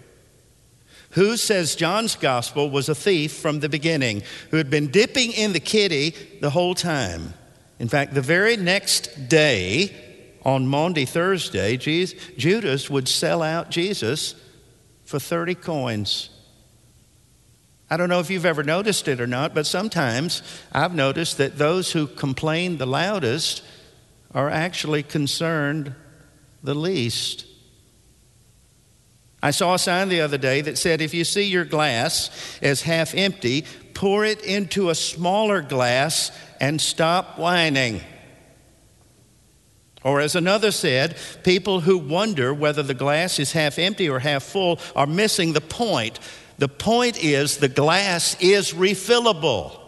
who 1.12 1.36
says 1.38 1.76
John's 1.76 2.16
gospel 2.16 2.70
was 2.70 2.90
a 2.90 2.96
thief 2.96 3.34
from 3.34 3.60
the 3.60 3.70
beginning, 3.70 4.24
who 4.50 4.58
had 4.58 4.70
been 4.70 4.88
dipping 4.88 5.32
in 5.32 5.54
the 5.54 5.60
kitty 5.60 6.12
the 6.40 6.50
whole 6.50 6.74
time. 6.76 7.34
In 7.80 7.88
fact, 7.88 8.14
the 8.14 8.22
very 8.22 8.58
next 8.58 9.28
day, 9.28 9.94
on 10.44 10.68
Maundy 10.68 11.06
Thursday, 11.06 11.78
Judas 11.78 12.90
would 12.90 13.08
sell 13.08 13.44
out 13.44 13.70
Jesus 13.70 14.36
for 15.04 15.20
30 15.20 15.56
coins. 15.56 16.30
I 17.92 17.98
don't 17.98 18.08
know 18.08 18.22
if 18.22 18.30
you've 18.30 18.46
ever 18.46 18.64
noticed 18.64 19.10
it 19.10 19.20
or 19.20 19.28
not, 19.28 19.54
but 19.54 19.66
sometimes 19.66 20.42
I've 20.72 20.96
noticed 20.96 21.40
that 21.40 21.58
those 21.58 21.92
who 21.92 22.08
complain 22.08 22.78
the 22.78 22.86
loudest 22.86 23.64
are 24.34 24.50
actually 24.50 25.04
concerned 25.04 25.94
the 26.64 26.74
least. 26.74 27.46
I 29.44 29.52
saw 29.52 29.74
a 29.74 29.80
sign 29.80 30.08
the 30.08 30.22
other 30.22 30.38
day 30.38 30.62
that 30.62 30.78
said 30.78 31.02
if 31.02 31.14
you 31.14 31.26
see 31.26 31.44
your 31.44 31.66
glass 31.66 32.30
as 32.62 32.84
half 32.84 33.14
empty, 33.14 33.66
pour 33.94 34.24
it 34.24 34.42
into 34.42 34.90
a 34.90 34.96
smaller 34.96 35.62
glass 35.62 36.32
and 36.62 36.80
stop 36.80 37.38
whining. 37.38 38.00
Or, 40.04 40.22
as 40.22 40.36
another 40.36 40.72
said, 40.72 41.18
people 41.44 41.82
who 41.82 41.98
wonder 41.98 42.54
whether 42.54 42.82
the 42.84 42.94
glass 42.94 43.38
is 43.38 43.52
half 43.52 43.78
empty 43.78 44.10
or 44.10 44.20
half 44.20 44.44
full 44.44 44.80
are 44.96 45.06
missing 45.06 45.52
the 45.52 45.62
point. 45.62 46.20
The 46.62 46.70
point 46.70 47.24
is 47.24 47.58
the 47.58 47.68
glass 47.68 48.38
is 48.40 48.72
refillable. 48.72 49.80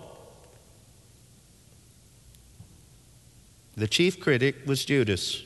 The 3.76 3.88
chief 3.88 4.20
critic 4.20 4.56
was 4.66 4.84
Judas, 4.84 5.44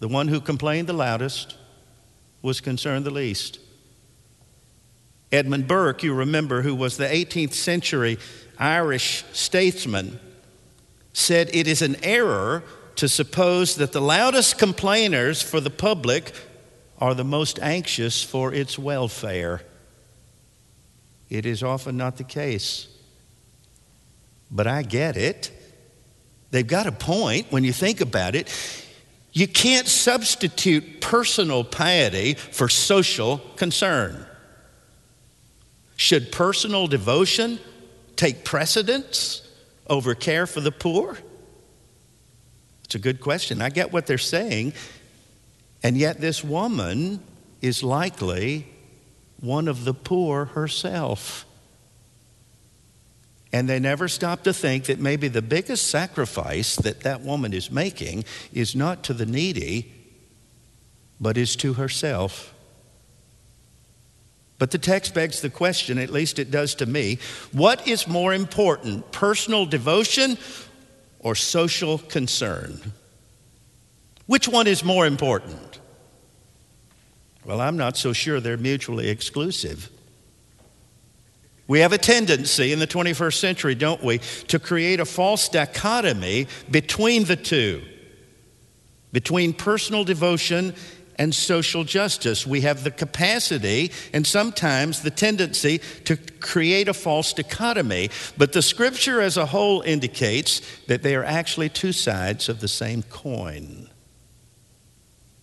the 0.00 0.08
one 0.08 0.26
who 0.26 0.40
complained 0.40 0.88
the 0.88 0.94
loudest 0.94 1.56
was 2.42 2.60
concerned 2.60 3.04
the 3.04 3.12
least. 3.12 3.60
Edmund 5.30 5.68
Burke, 5.68 6.02
you 6.02 6.12
remember, 6.12 6.62
who 6.62 6.74
was 6.74 6.96
the 6.96 7.06
18th 7.06 7.54
century 7.54 8.18
Irish 8.58 9.24
statesman, 9.32 10.18
said 11.12 11.50
it 11.52 11.68
is 11.68 11.82
an 11.82 11.94
error 12.02 12.64
to 12.96 13.08
suppose 13.08 13.76
that 13.76 13.92
the 13.92 14.02
loudest 14.02 14.58
complainers 14.58 15.40
for 15.40 15.60
the 15.60 15.70
public 15.70 16.32
are 16.98 17.14
the 17.14 17.22
most 17.22 17.60
anxious 17.60 18.24
for 18.24 18.52
its 18.52 18.76
welfare. 18.76 19.62
It 21.30 21.46
is 21.46 21.62
often 21.62 21.96
not 21.96 22.16
the 22.16 22.24
case. 22.24 22.88
But 24.50 24.66
I 24.66 24.82
get 24.82 25.16
it. 25.16 25.52
They've 26.50 26.66
got 26.66 26.88
a 26.88 26.92
point 26.92 27.46
when 27.50 27.62
you 27.62 27.72
think 27.72 28.00
about 28.00 28.34
it. 28.34 28.52
You 29.32 29.46
can't 29.46 29.86
substitute 29.86 31.00
personal 31.00 31.62
piety 31.62 32.34
for 32.34 32.68
social 32.68 33.38
concern. 33.54 34.26
Should 35.96 36.32
personal 36.32 36.88
devotion 36.88 37.60
take 38.16 38.44
precedence 38.44 39.48
over 39.86 40.16
care 40.16 40.48
for 40.48 40.60
the 40.60 40.72
poor? 40.72 41.16
It's 42.84 42.96
a 42.96 42.98
good 42.98 43.20
question. 43.20 43.62
I 43.62 43.68
get 43.68 43.92
what 43.92 44.06
they're 44.06 44.18
saying. 44.18 44.72
And 45.84 45.96
yet, 45.96 46.20
this 46.20 46.42
woman 46.42 47.20
is 47.62 47.84
likely 47.84 48.66
one 49.40 49.68
of 49.68 49.84
the 49.84 49.94
poor 49.94 50.46
herself. 50.46 51.46
And 53.52 53.68
they 53.68 53.80
never 53.80 54.06
stop 54.06 54.44
to 54.44 54.52
think 54.52 54.84
that 54.84 55.00
maybe 55.00 55.28
the 55.28 55.42
biggest 55.42 55.88
sacrifice 55.88 56.76
that 56.76 57.00
that 57.00 57.22
woman 57.22 57.52
is 57.52 57.70
making 57.70 58.24
is 58.52 58.76
not 58.76 59.02
to 59.04 59.14
the 59.14 59.26
needy, 59.26 59.92
but 61.20 61.36
is 61.36 61.56
to 61.56 61.74
herself. 61.74 62.54
But 64.58 64.70
the 64.70 64.78
text 64.78 65.14
begs 65.14 65.40
the 65.40 65.50
question, 65.50 65.98
at 65.98 66.10
least 66.10 66.38
it 66.38 66.50
does 66.50 66.74
to 66.76 66.86
me 66.86 67.18
what 67.50 67.88
is 67.88 68.06
more 68.06 68.32
important, 68.34 69.10
personal 69.10 69.66
devotion 69.66 70.36
or 71.18 71.34
social 71.34 71.98
concern? 71.98 72.92
Which 74.26 74.46
one 74.46 74.66
is 74.66 74.84
more 74.84 75.06
important? 75.06 75.80
Well, 77.50 77.60
I'm 77.60 77.76
not 77.76 77.96
so 77.96 78.12
sure 78.12 78.38
they're 78.38 78.56
mutually 78.56 79.08
exclusive. 79.08 79.90
We 81.66 81.80
have 81.80 81.92
a 81.92 81.98
tendency 81.98 82.72
in 82.72 82.78
the 82.78 82.86
21st 82.86 83.40
century, 83.40 83.74
don't 83.74 84.00
we, 84.04 84.18
to 84.46 84.60
create 84.60 85.00
a 85.00 85.04
false 85.04 85.48
dichotomy 85.48 86.46
between 86.70 87.24
the 87.24 87.34
two, 87.34 87.82
between 89.12 89.52
personal 89.52 90.04
devotion 90.04 90.76
and 91.16 91.34
social 91.34 91.82
justice. 91.82 92.46
We 92.46 92.60
have 92.60 92.84
the 92.84 92.92
capacity 92.92 93.90
and 94.12 94.24
sometimes 94.24 95.02
the 95.02 95.10
tendency 95.10 95.80
to 96.04 96.16
create 96.38 96.86
a 96.86 96.94
false 96.94 97.32
dichotomy, 97.32 98.10
but 98.38 98.52
the 98.52 98.62
scripture 98.62 99.20
as 99.20 99.36
a 99.36 99.46
whole 99.46 99.80
indicates 99.80 100.62
that 100.86 101.02
they 101.02 101.16
are 101.16 101.24
actually 101.24 101.68
two 101.68 101.90
sides 101.90 102.48
of 102.48 102.60
the 102.60 102.68
same 102.68 103.02
coin. 103.02 103.90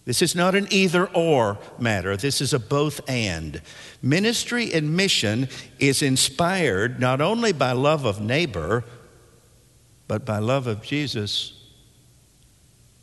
This 0.07 0.21
is 0.21 0.35
not 0.35 0.55
an 0.55 0.69
either 0.71 1.05
or 1.07 1.59
matter. 1.77 2.15
This 2.15 2.39
is 2.39 2.53
a 2.53 2.59
both 2.59 3.01
and. 3.09 3.61
Ministry 4.01 4.71
and 4.71 4.95
mission 4.95 5.49
is 5.79 6.01
inspired 6.01 6.97
not 6.97 7.19
only 7.19 7.51
by 7.51 7.73
love 7.73 8.05
of 8.05 8.21
neighbor, 8.21 8.85
but 10.07 10.25
by 10.25 10.39
love 10.39 10.65
of 10.65 10.81
Jesus. 10.81 11.61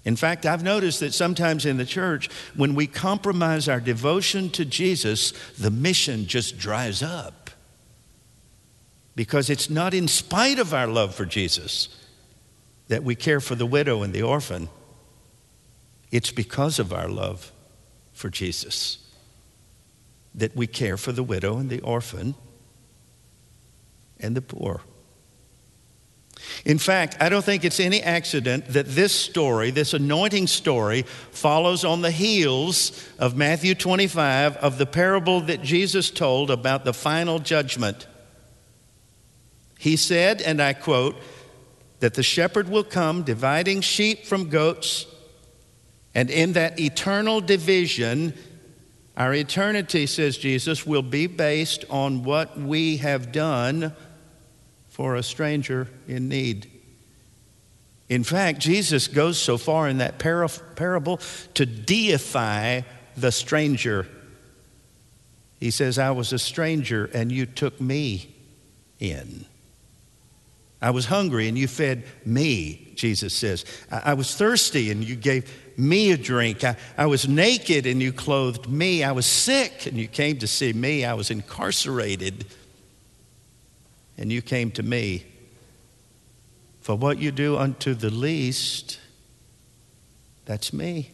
In 0.07 0.17
fact, 0.17 0.47
I've 0.47 0.63
noticed 0.63 1.01
that 1.01 1.13
sometimes 1.13 1.67
in 1.67 1.77
the 1.77 1.85
church, 1.85 2.31
when 2.57 2.75
we 2.75 2.87
compromise 2.87 3.69
our 3.69 3.81
devotion 3.81 4.49
to 4.53 4.65
Jesus, 4.65 5.35
the 5.59 5.71
mission 5.71 6.27
just 6.27 6.57
dries 6.57 7.03
up. 7.03 7.51
Because 9.15 9.51
it's 9.51 9.69
not 9.69 9.93
in 9.93 10.09
spite 10.09 10.59
of 10.59 10.73
our 10.73 10.87
love 10.87 11.15
for 11.15 11.27
Jesus 11.27 11.91
that 12.89 13.05
we 13.05 13.15
care 13.15 13.41
for 13.41 13.57
the 13.57 13.67
widow 13.67 14.03
and 14.03 14.15
the 14.15 14.23
orphan, 14.23 14.71
it's 16.11 16.31
because 16.31 16.79
of 16.79 16.93
our 16.93 17.09
love 17.09 17.53
for 18.13 18.29
Jesus 18.31 18.99
that 20.35 20.57
we 20.57 20.67
care 20.67 20.97
for 20.97 21.13
the 21.13 21.23
widow 21.23 21.59
and 21.59 21.71
the 21.71 21.81
orphan 21.81 22.35
and 24.19 24.37
the 24.37 24.43
poor. 24.43 24.81
In 26.65 26.79
fact, 26.79 27.17
I 27.21 27.29
don't 27.29 27.45
think 27.45 27.65
it's 27.65 27.81
any 27.81 28.03
accident 28.03 28.69
that 28.69 28.87
this 28.87 29.13
story, 29.13 29.71
this 29.71 29.95
anointing 29.95 30.47
story, 30.47 31.03
follows 31.31 31.85
on 31.85 32.03
the 32.03 32.11
heels 32.11 33.07
of 33.19 33.37
Matthew 33.37 33.75
25 33.75 34.57
of 34.57 34.79
the 34.79 34.87
parable 34.87 35.41
that 35.43 35.63
Jesus 35.63 36.11
told 36.11 36.51
about 36.51 36.85
the 36.85 36.93
final 36.93 37.39
judgment. 37.39 38.07
He 39.79 39.97
said, 39.97 40.41
and 40.41 40.61
I 40.61 40.73
quote, 40.73 41.17
that 42.01 42.15
the 42.15 42.23
shepherd 42.23 42.69
will 42.69 42.85
come 42.85 43.23
dividing 43.23 43.81
sheep 43.81 44.27
from 44.27 44.49
goats, 44.49 45.07
and 46.15 46.31
in 46.31 46.53
that 46.53 46.79
eternal 46.79 47.41
division, 47.41 48.35
our 49.17 49.35
eternity, 49.35 50.07
says 50.07 50.37
Jesus, 50.37 50.87
will 50.87 51.03
be 51.03 51.27
based 51.27 51.85
on 51.91 52.23
what 52.23 52.59
we 52.59 52.99
have 52.99 53.33
done 53.33 53.93
for 54.89 55.17
a 55.17 55.23
stranger 55.23 55.89
in 56.07 56.29
need. 56.29 56.71
In 58.09 58.23
fact, 58.23 58.61
Jesus 58.61 59.09
goes 59.09 59.41
so 59.41 59.57
far 59.57 59.89
in 59.89 59.99
that 59.99 60.19
parable 60.19 61.21
to 61.55 61.67
deify 61.67 62.83
the 63.17 63.33
stranger. 63.33 64.07
He 65.59 65.71
says, 65.71 65.99
I 65.99 66.11
was 66.11 66.33
a 66.33 66.39
stranger 66.39 67.07
and 67.07 67.33
you 67.33 67.47
took 67.47 67.81
me 67.81 68.35
in. 69.01 69.47
I 70.85 70.91
was 70.91 71.07
hungry 71.07 71.49
and 71.49 71.57
you 71.57 71.67
fed 71.67 72.05
me, 72.27 72.93
Jesus 72.95 73.33
says. 73.33 73.65
I 73.91 74.13
was 74.13 74.37
thirsty 74.37 74.91
and 74.91 75.03
you 75.03 75.17
gave 75.17 75.51
me 75.79 76.13
a 76.13 76.19
drink. 76.19 76.63
I, 76.63 76.77
I 76.99 77.07
was 77.07 77.27
naked 77.27 77.87
and 77.87 78.03
you 78.03 78.13
clothed 78.13 78.69
me. 78.69 79.03
I 79.03 79.13
was 79.13 79.25
sick 79.25 79.87
and 79.87 79.97
you 79.97 80.07
came 80.07 80.41
to 80.41 80.47
see 80.47 80.75
me. 80.75 81.07
I 81.07 81.15
was 81.15 81.31
incarcerated 81.31 82.45
and 84.19 84.31
you 84.31 84.43
came 84.43 84.71
to 84.73 84.83
me. 84.83 85.25
For 86.83 86.95
what 86.95 87.19
you 87.19 87.31
do 87.31 87.57
unto 87.57 87.95
the 87.95 88.11
least, 88.11 89.01
that's 90.45 90.71
me. 90.71 91.13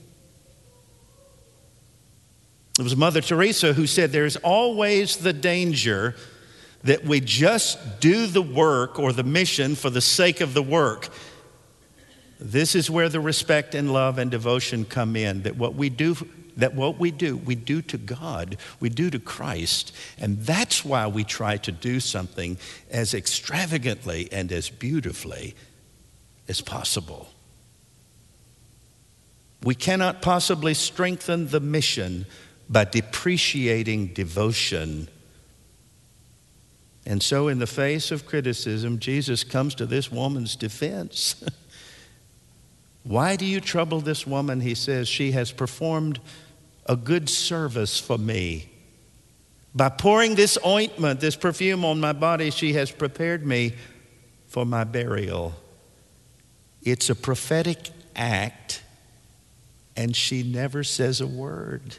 It 2.76 2.82
was 2.82 2.96
Mother 2.96 3.20
Teresa 3.20 3.72
who 3.72 3.86
said 3.86 4.10
there's 4.10 4.34
always 4.34 5.18
the 5.18 5.32
danger 5.32 6.16
that 6.84 7.04
we 7.04 7.20
just 7.20 8.00
do 8.00 8.26
the 8.26 8.42
work 8.42 8.98
or 8.98 9.12
the 9.12 9.22
mission 9.22 9.74
for 9.74 9.90
the 9.90 10.00
sake 10.00 10.40
of 10.40 10.54
the 10.54 10.62
work. 10.62 11.08
This 12.38 12.74
is 12.74 12.88
where 12.88 13.08
the 13.08 13.20
respect 13.20 13.74
and 13.74 13.92
love 13.92 14.16
and 14.18 14.30
devotion 14.30 14.86
come 14.86 15.14
in, 15.14 15.42
that 15.42 15.56
what 15.56 15.74
we 15.74 15.90
do 15.90 16.16
that 16.56 16.74
what 16.74 16.98
we 16.98 17.10
do, 17.10 17.36
we 17.36 17.54
do 17.54 17.82
to 17.82 17.98
God, 17.98 18.56
we 18.80 18.88
do 18.88 19.10
to 19.10 19.18
Christ. 19.18 19.94
And 20.18 20.38
that's 20.40 20.84
why 20.84 21.06
we 21.06 21.24
try 21.24 21.56
to 21.58 21.72
do 21.72 22.00
something 22.00 22.58
as 22.90 23.14
extravagantly 23.14 24.28
and 24.30 24.52
as 24.52 24.68
beautifully 24.68 25.54
as 26.48 26.60
possible. 26.60 27.28
We 29.62 29.74
cannot 29.74 30.22
possibly 30.22 30.74
strengthen 30.74 31.48
the 31.48 31.60
mission 31.60 32.26
by 32.68 32.84
depreciating 32.84 34.08
devotion. 34.08 35.08
And 37.06 37.22
so, 37.22 37.48
in 37.48 37.58
the 37.58 37.66
face 37.66 38.10
of 38.10 38.26
criticism, 38.26 38.98
Jesus 38.98 39.42
comes 39.42 39.74
to 39.76 39.86
this 39.86 40.12
woman's 40.12 40.54
defense. 40.54 41.42
Why 43.02 43.36
do 43.36 43.46
you 43.46 43.60
trouble 43.60 44.00
this 44.00 44.26
woman? 44.26 44.60
He 44.60 44.74
says, 44.74 45.08
She 45.08 45.32
has 45.32 45.50
performed 45.50 46.20
a 46.86 46.96
good 46.96 47.28
service 47.28 47.98
for 47.98 48.18
me. 48.18 48.70
By 49.74 49.88
pouring 49.88 50.34
this 50.34 50.58
ointment, 50.66 51.20
this 51.20 51.36
perfume 51.36 51.84
on 51.84 52.00
my 52.00 52.12
body, 52.12 52.50
she 52.50 52.74
has 52.74 52.90
prepared 52.90 53.46
me 53.46 53.74
for 54.48 54.66
my 54.66 54.84
burial. 54.84 55.54
It's 56.82 57.08
a 57.08 57.14
prophetic 57.14 57.90
act, 58.16 58.82
and 59.96 60.14
she 60.14 60.42
never 60.42 60.82
says 60.82 61.20
a 61.20 61.26
word. 61.26 61.96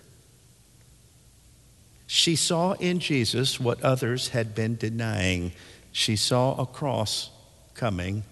She 2.14 2.36
saw 2.36 2.74
in 2.74 3.00
Jesus 3.00 3.58
what 3.58 3.82
others 3.82 4.28
had 4.28 4.54
been 4.54 4.76
denying. 4.76 5.54
She 5.94 6.18
saw 6.18 6.62
a 6.62 6.66
cross 6.66 7.30
coming 7.74 8.24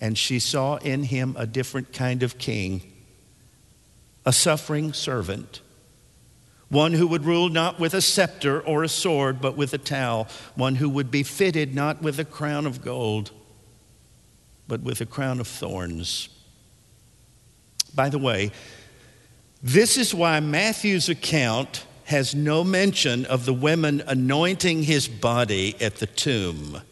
and 0.00 0.16
she 0.16 0.38
saw 0.38 0.76
in 0.76 1.02
him 1.02 1.36
a 1.38 1.46
different 1.46 1.92
kind 1.92 2.22
of 2.22 2.38
king, 2.38 2.90
a 4.24 4.32
suffering 4.32 4.94
servant, 4.94 5.60
one 6.70 6.94
who 6.94 7.06
would 7.08 7.26
rule 7.26 7.50
not 7.50 7.78
with 7.78 7.92
a 7.92 8.00
scepter 8.00 8.58
or 8.62 8.82
a 8.82 8.88
sword, 8.88 9.42
but 9.42 9.54
with 9.54 9.74
a 9.74 9.78
towel, 9.78 10.26
one 10.54 10.76
who 10.76 10.88
would 10.88 11.10
be 11.10 11.22
fitted 11.22 11.74
not 11.74 12.00
with 12.00 12.18
a 12.18 12.24
crown 12.24 12.64
of 12.64 12.80
gold, 12.80 13.32
but 14.66 14.80
with 14.80 15.02
a 15.02 15.06
crown 15.06 15.40
of 15.40 15.46
thorns. 15.46 16.30
By 17.94 18.08
the 18.08 18.18
way, 18.18 18.50
this 19.62 19.98
is 19.98 20.14
why 20.14 20.40
Matthew's 20.40 21.10
account 21.10 21.84
has 22.12 22.34
no 22.34 22.62
mention 22.62 23.24
of 23.24 23.46
the 23.46 23.54
women 23.54 24.02
anointing 24.06 24.82
his 24.82 25.08
body 25.08 25.74
at 25.80 25.96
the 25.96 26.06
tomb 26.06 26.82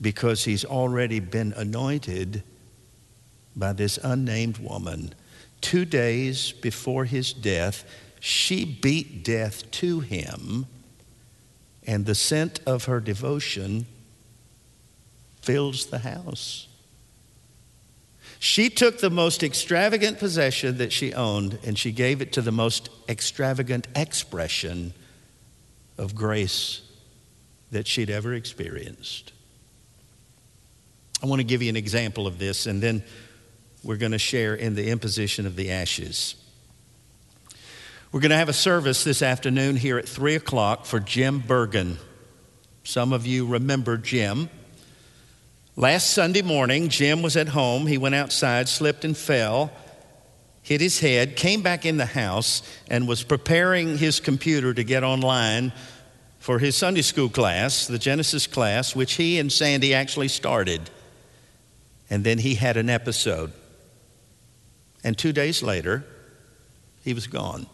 because 0.00 0.42
he's 0.42 0.64
already 0.64 1.20
been 1.20 1.52
anointed 1.52 2.42
by 3.54 3.72
this 3.72 3.96
unnamed 4.02 4.58
woman. 4.58 5.14
Two 5.60 5.84
days 5.84 6.50
before 6.50 7.04
his 7.04 7.32
death, 7.32 7.84
she 8.18 8.64
beat 8.64 9.22
death 9.22 9.70
to 9.70 10.00
him, 10.00 10.66
and 11.86 12.06
the 12.06 12.14
scent 12.16 12.58
of 12.66 12.86
her 12.86 12.98
devotion 12.98 13.86
fills 15.42 15.86
the 15.86 16.00
house. 16.00 16.66
She 18.42 18.70
took 18.70 18.98
the 18.98 19.10
most 19.10 19.42
extravagant 19.42 20.18
possession 20.18 20.78
that 20.78 20.92
she 20.92 21.12
owned 21.12 21.58
and 21.62 21.78
she 21.78 21.92
gave 21.92 22.22
it 22.22 22.32
to 22.32 22.40
the 22.40 22.50
most 22.50 22.88
extravagant 23.06 23.86
expression 23.94 24.94
of 25.98 26.14
grace 26.14 26.80
that 27.70 27.86
she'd 27.86 28.08
ever 28.08 28.32
experienced. 28.32 29.32
I 31.22 31.26
want 31.26 31.40
to 31.40 31.44
give 31.44 31.62
you 31.62 31.68
an 31.68 31.76
example 31.76 32.26
of 32.26 32.38
this, 32.38 32.66
and 32.66 32.82
then 32.82 33.04
we're 33.84 33.98
going 33.98 34.12
to 34.12 34.18
share 34.18 34.54
in 34.54 34.74
the 34.74 34.88
imposition 34.88 35.46
of 35.46 35.54
the 35.54 35.70
ashes. 35.70 36.34
We're 38.10 38.20
going 38.20 38.30
to 38.30 38.36
have 38.36 38.48
a 38.48 38.54
service 38.54 39.04
this 39.04 39.20
afternoon 39.20 39.76
here 39.76 39.98
at 39.98 40.08
3 40.08 40.34
o'clock 40.34 40.86
for 40.86 40.98
Jim 40.98 41.40
Bergen. 41.40 41.98
Some 42.84 43.12
of 43.12 43.26
you 43.26 43.46
remember 43.46 43.98
Jim. 43.98 44.48
Last 45.80 46.10
Sunday 46.10 46.42
morning, 46.42 46.90
Jim 46.90 47.22
was 47.22 47.38
at 47.38 47.48
home. 47.48 47.86
He 47.86 47.96
went 47.96 48.14
outside, 48.14 48.68
slipped 48.68 49.02
and 49.02 49.16
fell, 49.16 49.72
hit 50.60 50.78
his 50.82 51.00
head, 51.00 51.36
came 51.36 51.62
back 51.62 51.86
in 51.86 51.96
the 51.96 52.04
house, 52.04 52.60
and 52.90 53.08
was 53.08 53.22
preparing 53.22 53.96
his 53.96 54.20
computer 54.20 54.74
to 54.74 54.84
get 54.84 55.04
online 55.04 55.72
for 56.38 56.58
his 56.58 56.76
Sunday 56.76 57.00
school 57.00 57.30
class, 57.30 57.86
the 57.86 57.98
Genesis 57.98 58.46
class, 58.46 58.94
which 58.94 59.14
he 59.14 59.38
and 59.38 59.50
Sandy 59.50 59.94
actually 59.94 60.28
started. 60.28 60.90
And 62.10 62.24
then 62.24 62.36
he 62.36 62.56
had 62.56 62.76
an 62.76 62.90
episode. 62.90 63.50
And 65.02 65.16
two 65.16 65.32
days 65.32 65.62
later, 65.62 66.04
he 67.04 67.14
was 67.14 67.26
gone. 67.26 67.66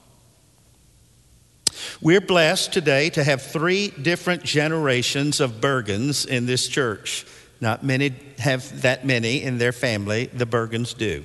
We're 2.01 2.21
blessed 2.21 2.73
today 2.73 3.11
to 3.11 3.25
have 3.25 3.42
three 3.42 3.88
different 3.88 4.45
generations 4.45 5.40
of 5.40 5.61
Bergens 5.61 6.25
in 6.25 6.47
this 6.47 6.69
church. 6.69 7.27
Not 7.61 7.83
many 7.83 8.14
have 8.38 8.83
that 8.83 9.07
many 9.07 9.42
in 9.42 9.59
their 9.59 9.73
family, 9.73 10.27
the 10.27 10.47
Bergens 10.47 10.97
do. 10.97 11.25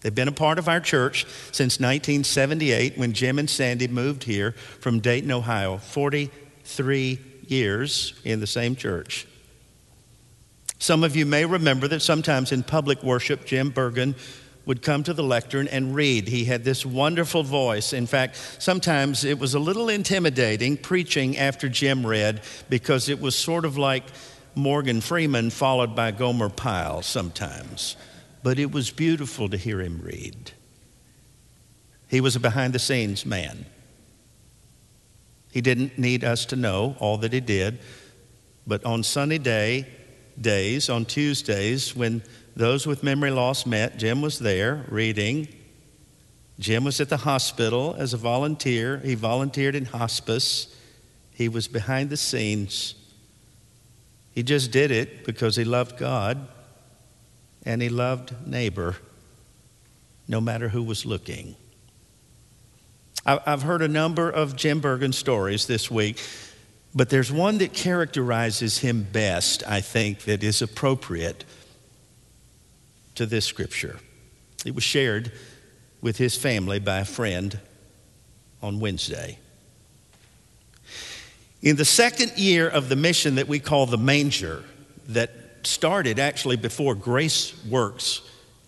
They've 0.00 0.14
been 0.14 0.28
a 0.28 0.32
part 0.32 0.58
of 0.58 0.68
our 0.68 0.80
church 0.80 1.24
since 1.50 1.80
1978 1.80 2.98
when 2.98 3.14
Jim 3.14 3.38
and 3.38 3.48
Sandy 3.48 3.88
moved 3.88 4.24
here 4.24 4.52
from 4.52 5.00
Dayton, 5.00 5.30
Ohio. 5.30 5.78
43 5.78 7.18
years 7.46 8.12
in 8.22 8.40
the 8.40 8.46
same 8.46 8.76
church. 8.76 9.26
Some 10.78 11.04
of 11.04 11.16
you 11.16 11.24
may 11.24 11.46
remember 11.46 11.88
that 11.88 12.00
sometimes 12.00 12.52
in 12.52 12.62
public 12.62 13.02
worship, 13.02 13.46
Jim 13.46 13.70
Bergen 13.70 14.14
would 14.66 14.82
come 14.82 15.02
to 15.04 15.14
the 15.14 15.22
lectern 15.22 15.68
and 15.68 15.94
read. 15.94 16.28
He 16.28 16.44
had 16.44 16.64
this 16.64 16.84
wonderful 16.84 17.42
voice. 17.42 17.92
In 17.92 18.06
fact, 18.06 18.36
sometimes 18.58 19.24
it 19.24 19.38
was 19.38 19.54
a 19.54 19.58
little 19.58 19.88
intimidating 19.88 20.76
preaching 20.76 21.36
after 21.38 21.68
Jim 21.68 22.06
read 22.06 22.42
because 22.68 23.08
it 23.08 23.20
was 23.20 23.34
sort 23.36 23.64
of 23.64 23.78
like 23.78 24.04
Morgan 24.54 25.00
Freeman 25.00 25.50
followed 25.50 25.94
by 25.94 26.10
Gomer 26.10 26.48
Pyle 26.48 27.02
sometimes. 27.02 27.96
but 28.44 28.58
it 28.58 28.70
was 28.70 28.90
beautiful 28.90 29.48
to 29.48 29.56
hear 29.56 29.80
him 29.80 30.00
read. 30.04 30.52
He 32.08 32.20
was 32.20 32.36
a 32.36 32.40
behind 32.40 32.74
the 32.74 32.78
scenes 32.78 33.24
man. 33.24 33.64
He 35.50 35.62
didn't 35.62 35.98
need 35.98 36.22
us 36.22 36.44
to 36.46 36.56
know 36.56 36.94
all 37.00 37.16
that 37.18 37.32
he 37.32 37.40
did, 37.40 37.78
but 38.66 38.84
on 38.84 39.02
sunny 39.02 39.38
day, 39.38 39.86
days, 40.38 40.90
on 40.90 41.06
Tuesdays, 41.06 41.96
when 41.96 42.22
those 42.54 42.86
with 42.86 43.02
memory 43.02 43.30
loss 43.30 43.64
met, 43.64 43.96
Jim 43.96 44.20
was 44.20 44.38
there 44.38 44.84
reading. 44.90 45.48
Jim 46.60 46.84
was 46.84 47.00
at 47.00 47.08
the 47.08 47.16
hospital 47.16 47.96
as 47.98 48.12
a 48.12 48.18
volunteer. 48.18 48.98
He 48.98 49.14
volunteered 49.14 49.74
in 49.74 49.86
hospice. 49.86 50.74
He 51.32 51.48
was 51.48 51.66
behind 51.66 52.10
the 52.10 52.16
scenes. 52.18 52.94
He 54.34 54.42
just 54.42 54.72
did 54.72 54.90
it 54.90 55.24
because 55.24 55.56
he 55.56 55.64
loved 55.64 55.96
God 55.96 56.48
and 57.64 57.80
he 57.80 57.88
loved 57.88 58.34
neighbor, 58.46 58.96
no 60.26 60.40
matter 60.40 60.68
who 60.68 60.82
was 60.82 61.06
looking. 61.06 61.54
I've 63.26 63.62
heard 63.62 63.80
a 63.80 63.88
number 63.88 64.28
of 64.28 64.54
Jim 64.54 64.80
Bergen 64.80 65.12
stories 65.12 65.66
this 65.66 65.90
week, 65.90 66.20
but 66.94 67.08
there's 67.08 67.32
one 67.32 67.58
that 67.58 67.72
characterizes 67.72 68.78
him 68.78 69.06
best, 69.10 69.62
I 69.66 69.80
think, 69.80 70.20
that 70.24 70.44
is 70.44 70.60
appropriate 70.60 71.44
to 73.14 73.24
this 73.24 73.46
scripture. 73.46 73.98
It 74.66 74.74
was 74.74 74.84
shared 74.84 75.32
with 76.02 76.18
his 76.18 76.36
family 76.36 76.80
by 76.80 76.98
a 76.98 77.04
friend 77.06 77.58
on 78.60 78.78
Wednesday. 78.78 79.38
In 81.64 81.76
the 81.76 81.84
second 81.86 82.36
year 82.36 82.68
of 82.68 82.90
the 82.90 82.94
mission 82.94 83.36
that 83.36 83.48
we 83.48 83.58
call 83.58 83.86
the 83.86 83.96
manger, 83.96 84.62
that 85.08 85.30
started 85.62 86.18
actually 86.18 86.56
before 86.56 86.94
Grace 86.94 87.54
Works 87.64 88.20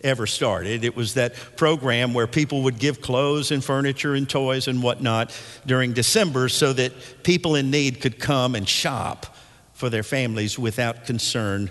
ever 0.02 0.26
started. 0.26 0.82
It 0.82 0.96
was 0.96 1.12
that 1.14 1.34
program 1.56 2.14
where 2.14 2.26
people 2.26 2.62
would 2.62 2.78
give 2.78 3.02
clothes 3.02 3.50
and 3.50 3.62
furniture 3.62 4.14
and 4.14 4.26
toys 4.26 4.66
and 4.66 4.82
whatnot 4.82 5.38
during 5.66 5.92
December 5.92 6.48
so 6.48 6.72
that 6.72 7.22
people 7.22 7.54
in 7.54 7.70
need 7.70 8.00
could 8.00 8.18
come 8.18 8.54
and 8.54 8.66
shop 8.66 9.36
for 9.74 9.90
their 9.90 10.02
families 10.02 10.58
without 10.58 11.04
concern 11.04 11.70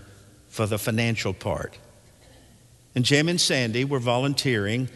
for 0.50 0.68
the 0.68 0.78
financial 0.78 1.34
part. 1.34 1.78
And 2.94 3.04
Jim 3.04 3.30
and 3.30 3.42
Sandy 3.42 3.84
were 3.84 4.00
volunteering 4.00 4.90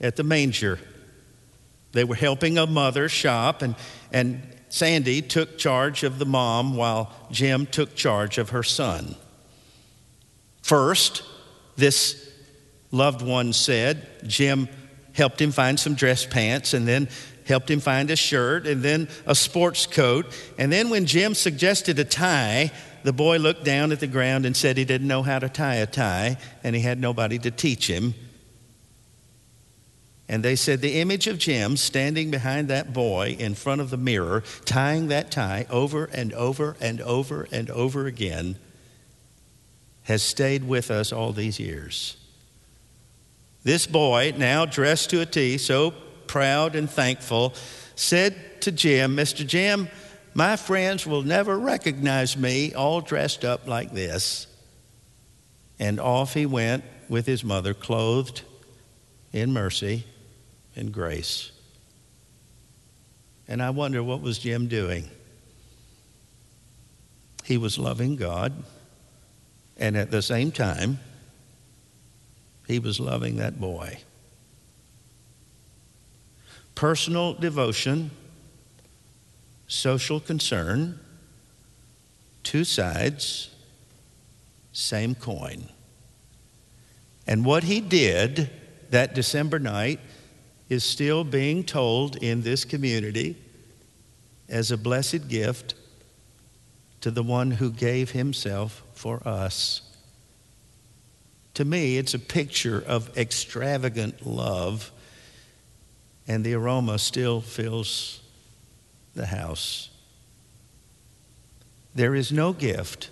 at 0.00 0.16
the 0.16 0.24
manger. 0.24 0.78
They 1.92 2.04
were 2.04 2.14
helping 2.14 2.56
a 2.56 2.66
mother 2.66 3.10
shop, 3.10 3.60
and, 3.60 3.74
and 4.10 4.42
Sandy 4.76 5.22
took 5.22 5.56
charge 5.56 6.02
of 6.02 6.18
the 6.18 6.26
mom 6.26 6.76
while 6.76 7.10
Jim 7.30 7.64
took 7.64 7.94
charge 7.94 8.36
of 8.36 8.50
her 8.50 8.62
son. 8.62 9.16
First, 10.60 11.22
this 11.76 12.30
loved 12.90 13.22
one 13.22 13.54
said, 13.54 14.06
Jim 14.26 14.68
helped 15.14 15.40
him 15.40 15.50
find 15.50 15.80
some 15.80 15.94
dress 15.94 16.26
pants 16.26 16.74
and 16.74 16.86
then 16.86 17.08
helped 17.46 17.70
him 17.70 17.80
find 17.80 18.10
a 18.10 18.16
shirt 18.16 18.66
and 18.66 18.82
then 18.82 19.08
a 19.24 19.34
sports 19.34 19.86
coat. 19.86 20.26
And 20.58 20.70
then 20.70 20.90
when 20.90 21.06
Jim 21.06 21.32
suggested 21.32 21.98
a 21.98 22.04
tie, 22.04 22.70
the 23.02 23.14
boy 23.14 23.38
looked 23.38 23.64
down 23.64 23.92
at 23.92 24.00
the 24.00 24.06
ground 24.06 24.44
and 24.44 24.54
said 24.54 24.76
he 24.76 24.84
didn't 24.84 25.08
know 25.08 25.22
how 25.22 25.38
to 25.38 25.48
tie 25.48 25.76
a 25.76 25.86
tie 25.86 26.36
and 26.62 26.76
he 26.76 26.82
had 26.82 27.00
nobody 27.00 27.38
to 27.38 27.50
teach 27.50 27.88
him. 27.88 28.12
And 30.28 30.42
they 30.42 30.56
said 30.56 30.80
the 30.80 31.00
image 31.00 31.28
of 31.28 31.38
Jim 31.38 31.76
standing 31.76 32.30
behind 32.30 32.68
that 32.68 32.92
boy 32.92 33.36
in 33.38 33.54
front 33.54 33.80
of 33.80 33.90
the 33.90 33.96
mirror, 33.96 34.42
tying 34.64 35.08
that 35.08 35.30
tie 35.30 35.66
over 35.70 36.06
and 36.06 36.32
over 36.32 36.76
and 36.80 37.00
over 37.00 37.46
and 37.52 37.70
over 37.70 38.06
again, 38.06 38.56
has 40.04 40.22
stayed 40.22 40.66
with 40.66 40.90
us 40.90 41.12
all 41.12 41.32
these 41.32 41.60
years. 41.60 42.16
This 43.62 43.86
boy, 43.86 44.34
now 44.36 44.64
dressed 44.66 45.10
to 45.10 45.20
a 45.20 45.26
T, 45.26 45.58
so 45.58 45.92
proud 46.26 46.74
and 46.74 46.90
thankful, 46.90 47.54
said 47.94 48.60
to 48.62 48.72
Jim, 48.72 49.16
Mr. 49.16 49.46
Jim, 49.46 49.88
my 50.34 50.56
friends 50.56 51.06
will 51.06 51.22
never 51.22 51.58
recognize 51.58 52.36
me 52.36 52.74
all 52.74 53.00
dressed 53.00 53.44
up 53.44 53.66
like 53.66 53.92
this. 53.92 54.46
And 55.78 56.00
off 56.00 56.34
he 56.34 56.46
went 56.46 56.84
with 57.08 57.26
his 57.26 57.44
mother, 57.44 57.74
clothed 57.74 58.42
in 59.32 59.52
mercy 59.52 60.04
and 60.76 60.92
grace. 60.92 61.50
And 63.48 63.62
I 63.62 63.70
wonder 63.70 64.02
what 64.02 64.20
was 64.20 64.38
Jim 64.38 64.68
doing? 64.68 65.08
He 67.44 67.56
was 67.56 67.78
loving 67.78 68.16
God, 68.16 68.52
and 69.76 69.96
at 69.96 70.10
the 70.10 70.22
same 70.22 70.50
time, 70.50 70.98
he 72.66 72.78
was 72.78 72.98
loving 72.98 73.36
that 73.36 73.60
boy. 73.60 73.98
Personal 76.74 77.34
devotion, 77.34 78.10
social 79.68 80.18
concern, 80.18 80.98
two 82.42 82.64
sides, 82.64 83.50
same 84.72 85.14
coin. 85.14 85.68
And 87.26 87.44
what 87.44 87.64
he 87.64 87.80
did 87.80 88.50
that 88.90 89.14
December 89.14 89.58
night 89.58 90.00
is 90.68 90.84
still 90.84 91.24
being 91.24 91.62
told 91.64 92.16
in 92.16 92.42
this 92.42 92.64
community 92.64 93.36
as 94.48 94.70
a 94.70 94.76
blessed 94.76 95.28
gift 95.28 95.74
to 97.00 97.10
the 97.10 97.22
one 97.22 97.52
who 97.52 97.70
gave 97.70 98.10
himself 98.10 98.82
for 98.94 99.26
us. 99.26 99.82
To 101.54 101.64
me, 101.64 101.96
it's 101.96 102.14
a 102.14 102.18
picture 102.18 102.82
of 102.86 103.16
extravagant 103.16 104.26
love, 104.26 104.90
and 106.26 106.44
the 106.44 106.54
aroma 106.54 106.98
still 106.98 107.40
fills 107.40 108.20
the 109.14 109.26
house. 109.26 109.88
There 111.94 112.14
is 112.14 112.30
no 112.30 112.52
gift 112.52 113.10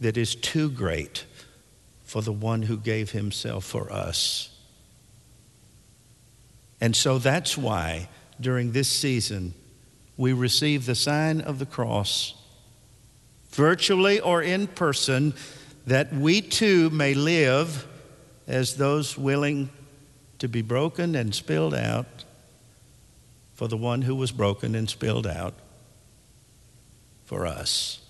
that 0.00 0.16
is 0.16 0.34
too 0.34 0.70
great 0.70 1.26
for 2.04 2.22
the 2.22 2.32
one 2.32 2.62
who 2.62 2.76
gave 2.76 3.10
himself 3.10 3.64
for 3.64 3.92
us. 3.92 4.53
And 6.84 6.94
so 6.94 7.18
that's 7.18 7.56
why 7.56 8.10
during 8.38 8.72
this 8.72 8.88
season 8.90 9.54
we 10.18 10.34
receive 10.34 10.84
the 10.84 10.94
sign 10.94 11.40
of 11.40 11.58
the 11.58 11.64
cross, 11.64 12.34
virtually 13.52 14.20
or 14.20 14.42
in 14.42 14.66
person, 14.66 15.32
that 15.86 16.12
we 16.12 16.42
too 16.42 16.90
may 16.90 17.14
live 17.14 17.86
as 18.46 18.76
those 18.76 19.16
willing 19.16 19.70
to 20.40 20.46
be 20.46 20.60
broken 20.60 21.14
and 21.14 21.34
spilled 21.34 21.72
out 21.72 22.26
for 23.54 23.66
the 23.66 23.78
one 23.78 24.02
who 24.02 24.14
was 24.14 24.30
broken 24.30 24.74
and 24.74 24.90
spilled 24.90 25.26
out 25.26 25.54
for 27.24 27.46
us. 27.46 28.03